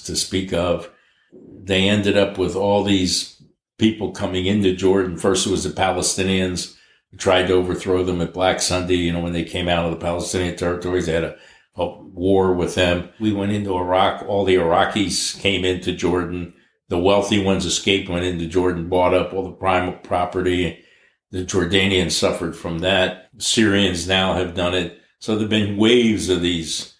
to 0.04 0.16
speak 0.16 0.52
of. 0.52 0.90
They 1.32 1.88
ended 1.88 2.16
up 2.16 2.38
with 2.38 2.56
all 2.56 2.82
these 2.82 3.40
people 3.78 4.12
coming 4.12 4.46
into 4.46 4.74
Jordan. 4.74 5.16
First, 5.16 5.46
it 5.46 5.50
was 5.50 5.64
the 5.64 5.70
Palestinians 5.70 6.76
who 7.10 7.16
tried 7.16 7.46
to 7.48 7.54
overthrow 7.54 8.02
them 8.02 8.20
at 8.20 8.34
Black 8.34 8.60
Sunday. 8.60 8.96
You 8.96 9.12
know, 9.12 9.20
when 9.20 9.32
they 9.32 9.44
came 9.44 9.68
out 9.68 9.84
of 9.84 9.92
the 9.92 10.04
Palestinian 10.04 10.56
territories, 10.56 11.06
they 11.06 11.12
had 11.12 11.24
a 11.24 11.36
a 11.76 11.86
war 11.86 12.52
with 12.54 12.74
them. 12.74 13.10
We 13.18 13.32
went 13.32 13.52
into 13.52 13.76
Iraq. 13.76 14.24
All 14.26 14.44
the 14.44 14.56
Iraqis 14.56 15.40
came 15.40 15.64
into 15.64 15.92
Jordan. 15.92 16.54
The 16.88 16.98
wealthy 16.98 17.42
ones 17.42 17.64
escaped, 17.64 18.08
went 18.08 18.24
into 18.24 18.46
Jordan, 18.46 18.88
bought 18.88 19.14
up 19.14 19.32
all 19.32 19.44
the 19.44 19.52
prime 19.52 19.98
property. 20.00 20.84
The 21.30 21.44
Jordanians 21.44 22.12
suffered 22.12 22.56
from 22.56 22.80
that. 22.80 23.30
Syrians 23.38 24.06
now 24.06 24.34
have 24.34 24.54
done 24.54 24.74
it. 24.74 25.00
So 25.18 25.32
there 25.32 25.42
have 25.42 25.50
been 25.50 25.76
waves 25.76 26.28
of 26.28 26.42
these 26.42 26.94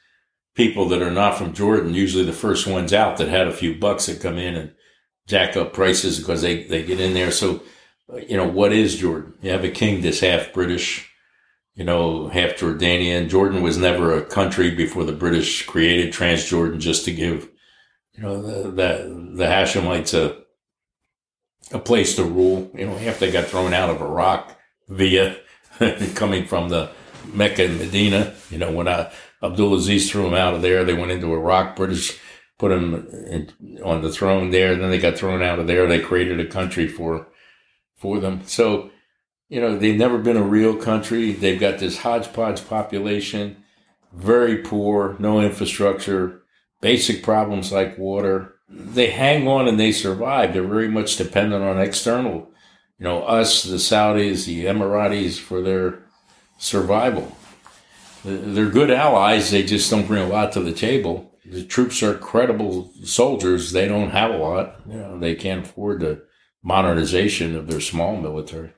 people 0.55 0.89
that 0.89 1.03
are 1.03 1.11
not 1.11 1.37
from 1.37 1.53
Jordan, 1.53 1.95
usually 1.95 2.25
the 2.25 2.33
first 2.33 2.67
ones 2.67 2.93
out 2.93 3.17
that 3.19 3.29
had 3.29 3.49
a 3.49 3.53
few 3.53 3.75
bucks 3.75 4.07
that 4.07 4.21
come 4.21 4.39
in 4.39 4.55
and 4.55 4.73
jack 5.27 5.57
up 5.57 5.73
prices 5.73 6.19
because 6.19 6.43
they, 6.43 6.65
they 6.65 6.83
get 6.83 7.01
in 7.01 7.15
there. 7.15 7.31
So, 7.31 7.63
you 8.27 8.37
know, 8.37 8.49
what 8.49 8.73
is 8.73 8.97
Jordan? 8.97 9.35
You 9.43 9.51
have 9.51 9.65
a 9.65 9.71
king 9.71 10.01
that's 10.01 10.21
half 10.21 10.53
British, 10.53 11.11
you 11.75 11.85
know, 11.85 12.29
half 12.29 12.53
Jordanian. 12.53 13.29
Jordan 13.29 13.63
was 13.63 13.77
never 13.77 14.17
a 14.17 14.25
country 14.25 14.71
before 14.71 15.05
the 15.05 15.13
British 15.13 15.67
created 15.67 16.13
Transjordan 16.13 16.79
just 16.79 17.05
to 17.05 17.13
give, 17.13 17.49
you 18.13 18.23
know, 18.23 18.41
the, 18.41 18.71
the, 18.71 19.33
the 19.35 19.45
Hashemites 19.45 20.15
a, 20.15 20.45
a 21.75 21.79
place 21.79 22.15
to 22.17 22.25
rule. 22.25 22.71
You 22.75 22.87
know, 22.87 22.97
half 22.97 23.19
they 23.19 23.33
got 23.33 23.47
thrown 23.47 23.75
out 23.75 23.91
of 23.91 24.01
Iraq 24.01 24.57
via 24.89 25.37
coming 26.15 26.47
from 26.47 26.69
the 26.69 26.91
Mecca 27.33 27.65
and 27.65 27.79
Medina. 27.79 28.35
You 28.51 28.59
know, 28.59 28.71
when 28.71 28.87
uh, 28.87 29.11
Abdulaziz 29.43 30.09
threw 30.09 30.23
them 30.25 30.35
out 30.35 30.55
of 30.55 30.63
there, 30.63 30.85
they 30.85 30.95
went 30.95 31.11
into 31.11 31.35
Iraq. 31.35 31.75
British 31.75 32.19
put 32.59 32.69
them 32.69 33.09
in, 33.29 33.81
on 33.83 34.03
the 34.03 34.13
throne 34.13 34.51
there. 34.51 34.77
Then 34.77 34.91
they 34.91 34.99
got 34.99 35.19
thrown 35.19 35.43
out 35.43 35.59
of 35.59 35.67
there. 35.67 35.89
They 35.89 35.99
created 35.99 36.39
a 36.39 36.47
country 36.47 36.87
for, 36.87 37.27
for 37.97 38.21
them. 38.21 38.43
So, 38.47 38.91
you 39.49 39.61
know, 39.61 39.77
they've 39.77 39.97
never 39.97 40.19
been 40.19 40.37
a 40.37 40.43
real 40.43 40.77
country. 40.77 41.33
They've 41.33 41.61
got 41.61 41.79
this 41.79 41.99
hodgepodge 41.99 42.67
population, 42.67 43.63
very 44.13 44.59
poor, 44.59 45.17
no 45.19 45.41
infrastructure, 45.41 46.43
basic 46.81 47.23
problems 47.23 47.73
like 47.73 47.99
water. 47.99 48.55
They 48.69 49.11
hang 49.11 49.47
on 49.47 49.69
and 49.69 49.79
they 49.79 49.93
survive. 49.93 50.53
They're 50.53 50.65
very 50.65 50.89
much 50.89 51.17
dependent 51.17 51.63
on 51.63 51.79
external, 51.79 52.51
you 52.99 53.05
know, 53.05 53.23
us, 53.25 53.63
the 53.63 53.77
Saudis, 53.77 54.47
the 54.47 54.65
Emiratis 54.65 55.39
for 55.39 55.61
their 55.61 56.07
survival. 56.59 57.37
They're 58.25 58.71
good 58.71 58.91
allies. 58.91 59.51
They 59.51 59.63
just 59.63 59.91
don't 59.91 60.07
bring 60.07 60.25
a 60.25 60.29
lot 60.29 60.53
to 60.53 60.61
the 60.61 60.73
table. 60.73 61.31
The 61.45 61.65
troops 61.65 62.03
are 62.03 62.15
credible 62.15 62.91
soldiers. 63.05 63.73
They 63.73 63.87
don't 63.87 64.11
have 64.11 64.31
a 64.31 64.39
lot. 64.39 64.81
You 64.89 64.97
know, 64.97 65.19
they 65.19 65.35
can't 65.35 65.67
afford 65.67 66.01
the 66.01 66.25
modernization 66.63 67.55
of 67.55 67.67
their 67.67 67.83
small 67.83 68.17
military. 68.17 68.73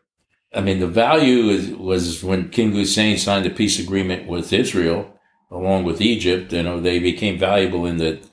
I 0.57 0.63
mean, 0.63 0.81
the 0.81 0.89
value 0.89 1.51
is, 1.51 1.71
was 1.71 2.25
when 2.25 2.49
King 2.49 2.73
Hussein 2.73 3.19
signed 3.19 3.45
a 3.45 3.51
peace 3.51 3.79
agreement 3.79 4.27
with 4.27 4.53
Israel, 4.53 5.19
along 5.51 5.85
with 5.85 6.01
Egypt. 6.01 6.53
You 6.53 6.63
know, 6.63 6.81
they 6.81 6.99
became 6.99 7.39
valuable 7.39 7.85
in 7.85 7.99
that 7.99 8.27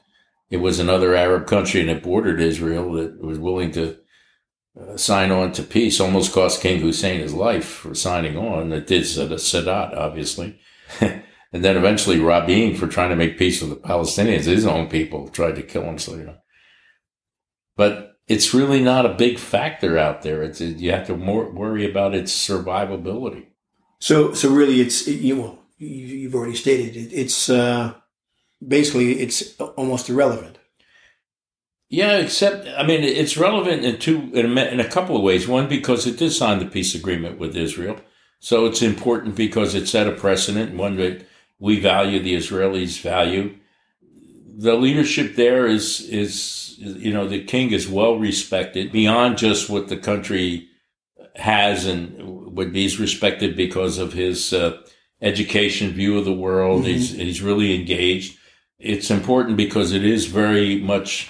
it 0.50 0.58
was 0.58 0.80
another 0.80 1.16
Arab 1.16 1.48
country 1.48 1.82
and 1.82 1.90
it 1.90 2.02
bordered 2.02 2.40
Israel 2.40 2.94
that 2.94 3.22
was 3.22 3.40
willing 3.40 3.72
to 3.72 3.98
uh, 4.80 4.96
sign 4.96 5.32
on 5.32 5.52
to 5.54 5.64
peace. 5.64 6.00
Almost 6.00 6.34
cost 6.34 6.62
King 6.62 6.80
Hussein 6.80 7.20
his 7.20 7.34
life 7.34 7.66
for 7.66 7.94
signing 7.94 8.38
on. 8.38 8.72
It 8.72 8.88
did 8.88 9.04
Sadat, 9.04 9.98
obviously. 9.98 10.60
and 11.02 11.24
then 11.52 11.76
eventually 11.76 12.20
Rabin 12.20 12.76
for 12.76 12.88
trying 12.88 13.10
to 13.10 13.18
make 13.18 13.38
peace 13.38 13.62
with 13.62 13.72
the 13.72 13.88
Palestinians. 13.88 14.46
His 14.46 14.66
own 14.66 14.88
people 14.88 15.28
tried 15.28 15.56
to 15.56 15.64
kill 15.64 15.84
him. 15.84 16.00
So, 16.00 16.16
you 16.16 16.24
know. 16.24 16.38
But 17.76 18.13
it's 18.34 18.54
really 18.54 18.82
not 18.82 19.06
a 19.06 19.14
big 19.14 19.38
factor 19.38 19.98
out 19.98 20.24
there. 20.24 20.42
It's 20.42 20.60
you 20.60 20.92
have 20.92 21.06
to 21.08 21.16
more 21.16 21.50
worry 21.52 21.90
about 21.90 22.16
its 22.16 22.32
survivability. 22.34 23.46
So, 24.00 24.34
so 24.34 24.52
really, 24.52 24.82
it's 24.82 25.08
you. 25.08 25.40
Well, 25.40 25.60
you've 25.78 26.34
already 26.34 26.56
stated 26.56 26.98
it. 26.98 27.14
It's 27.14 27.50
uh, 27.50 27.94
basically 28.66 29.20
it's 29.20 29.56
almost 29.78 30.10
irrelevant. 30.10 30.58
Yeah, 31.90 32.18
except 32.18 32.68
I 32.68 32.84
mean, 32.84 33.04
it's 33.04 33.38
relevant 33.38 33.86
in 33.86 34.00
two 34.00 34.32
in 34.34 34.58
a, 34.58 34.66
in 34.66 34.80
a 34.80 34.90
couple 34.90 35.16
of 35.16 35.22
ways. 35.22 35.48
One, 35.48 35.70
because 35.70 36.08
it 36.08 36.18
did 36.18 36.32
sign 36.32 36.58
the 36.58 36.66
peace 36.66 36.96
agreement 36.96 37.38
with 37.38 37.56
Israel, 37.56 37.98
so 38.40 38.66
it's 38.66 38.82
important 38.82 39.36
because 39.36 39.76
it 39.76 39.88
set 39.88 40.08
a 40.08 40.12
precedent. 40.12 40.76
One 40.76 40.96
that 40.96 41.28
we 41.60 41.80
value, 41.80 42.20
the 42.20 42.36
Israelis 42.36 43.00
value. 43.00 43.58
The 44.56 44.76
leadership 44.76 45.36
there 45.36 45.66
is 45.66 46.02
is 46.02 46.76
you 46.78 47.14
know 47.14 47.28
the 47.28 47.44
king 47.44 47.72
is 47.72 47.88
well 47.88 48.18
respected 48.18 48.92
beyond 48.92 49.38
just 49.38 49.70
what 49.70 49.88
the 49.88 49.98
country 49.98 50.68
has 51.36 51.86
and 51.86 52.56
would 52.56 52.72
be 52.72 52.96
respected 52.98 53.56
because 53.56 53.98
of 53.98 54.14
his 54.14 54.54
uh, 54.54 54.78
education 55.22 55.92
view 55.92 56.18
of 56.18 56.26
the 56.26 56.34
world. 56.34 56.82
Mm-hmm. 56.82 56.92
He's 56.92 57.12
he's 57.12 57.42
really 57.42 57.74
engaged. 57.80 58.38
It's 58.80 59.10
important 59.10 59.58
because 59.58 59.92
it 59.94 60.04
is 60.04 60.26
very 60.26 60.80
much 60.80 61.30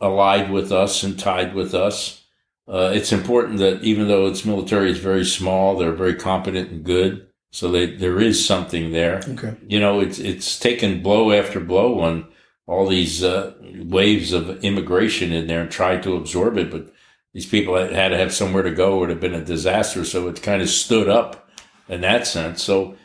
allied 0.00 0.50
with 0.50 0.70
us 0.72 1.02
and 1.02 1.18
tied 1.18 1.54
with 1.54 1.74
us. 1.74 2.24
Uh, 2.68 2.90
it's 2.94 3.12
important 3.12 3.58
that 3.58 3.82
even 3.82 4.08
though 4.08 4.26
its 4.26 4.44
military 4.44 4.90
is 4.90 4.98
very 4.98 5.24
small, 5.24 5.76
they're 5.76 5.92
very 5.92 6.14
competent 6.14 6.70
and 6.70 6.84
good. 6.84 7.26
So 7.50 7.70
they, 7.70 7.86
there 7.86 8.20
is 8.20 8.44
something 8.44 8.92
there. 8.92 9.20
Okay. 9.28 9.56
You 9.66 9.80
know, 9.80 10.00
it's 10.00 10.18
it's 10.18 10.58
taken 10.58 11.02
blow 11.02 11.32
after 11.32 11.60
blow 11.60 12.00
on 12.00 12.28
all 12.66 12.86
these 12.86 13.22
uh, 13.24 13.54
waves 13.60 14.32
of 14.32 14.62
immigration 14.64 15.32
in 15.32 15.46
there 15.46 15.60
and 15.60 15.70
tried 15.70 16.02
to 16.04 16.16
absorb 16.16 16.56
it, 16.56 16.70
but 16.70 16.92
these 17.32 17.46
people 17.46 17.76
had, 17.76 18.08
to 18.08 18.16
have 18.16 18.32
somewhere 18.32 18.62
to 18.62 18.70
go. 18.70 18.96
It 18.96 19.00
would 19.00 19.10
have 19.10 19.20
been 19.20 19.34
a 19.34 19.44
disaster. 19.44 20.04
So 20.04 20.28
it 20.28 20.42
kind 20.42 20.62
of 20.62 20.68
stood 20.68 21.08
up 21.08 21.50
in 21.88 22.02
that 22.02 22.26
sense. 22.26 22.62
So 22.62 22.96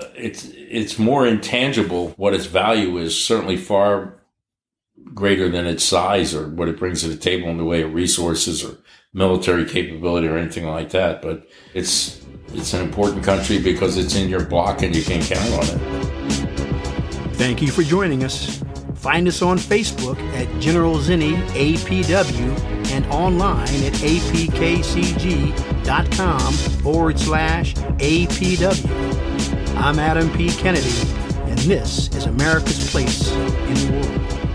uh, 0.00 0.06
it's 0.14 0.46
it's 0.54 0.98
more 0.98 1.26
intangible. 1.26 2.10
What 2.16 2.34
its 2.34 2.46
value 2.46 2.98
is 2.98 3.22
certainly 3.22 3.56
far 3.56 4.14
greater 5.14 5.48
than 5.48 5.66
its 5.66 5.84
size 5.84 6.34
or 6.34 6.48
what 6.48 6.68
it 6.68 6.78
brings 6.78 7.02
to 7.02 7.08
the 7.08 7.16
table 7.16 7.48
in 7.48 7.58
the 7.58 7.64
way 7.64 7.82
of 7.82 7.94
resources 7.94 8.64
or 8.64 8.78
military 9.12 9.64
capability 9.64 10.26
or 10.26 10.36
anything 10.36 10.66
like 10.66 10.90
that. 10.90 11.22
But 11.22 11.46
it's 11.74 12.24
it's 12.48 12.72
an 12.72 12.82
important 12.82 13.24
country 13.24 13.58
because 13.58 13.98
it's 13.98 14.14
in 14.14 14.28
your 14.28 14.44
block 14.44 14.82
and 14.82 14.94
you 14.94 15.02
can 15.02 15.22
count 15.22 15.52
on 15.52 15.64
it. 15.64 15.96
Thank 17.36 17.60
you 17.60 17.70
for 17.70 17.82
joining 17.82 18.24
us. 18.24 18.62
Find 19.06 19.28
us 19.28 19.40
on 19.40 19.56
Facebook 19.56 20.18
at 20.34 20.48
General 20.60 20.96
Zinni 20.96 21.36
APW 21.50 22.58
and 22.90 23.06
online 23.06 23.84
at 23.84 23.92
apkcg.com 24.02 25.52
forward 26.82 27.16
slash 27.16 27.74
APW. 27.74 29.76
I'm 29.76 30.00
Adam 30.00 30.28
P. 30.32 30.48
Kennedy, 30.48 30.90
and 31.48 31.56
this 31.60 32.08
is 32.16 32.26
America's 32.26 32.90
Place 32.90 33.30
in 33.30 33.74
the 33.74 33.92
World. 33.92 34.45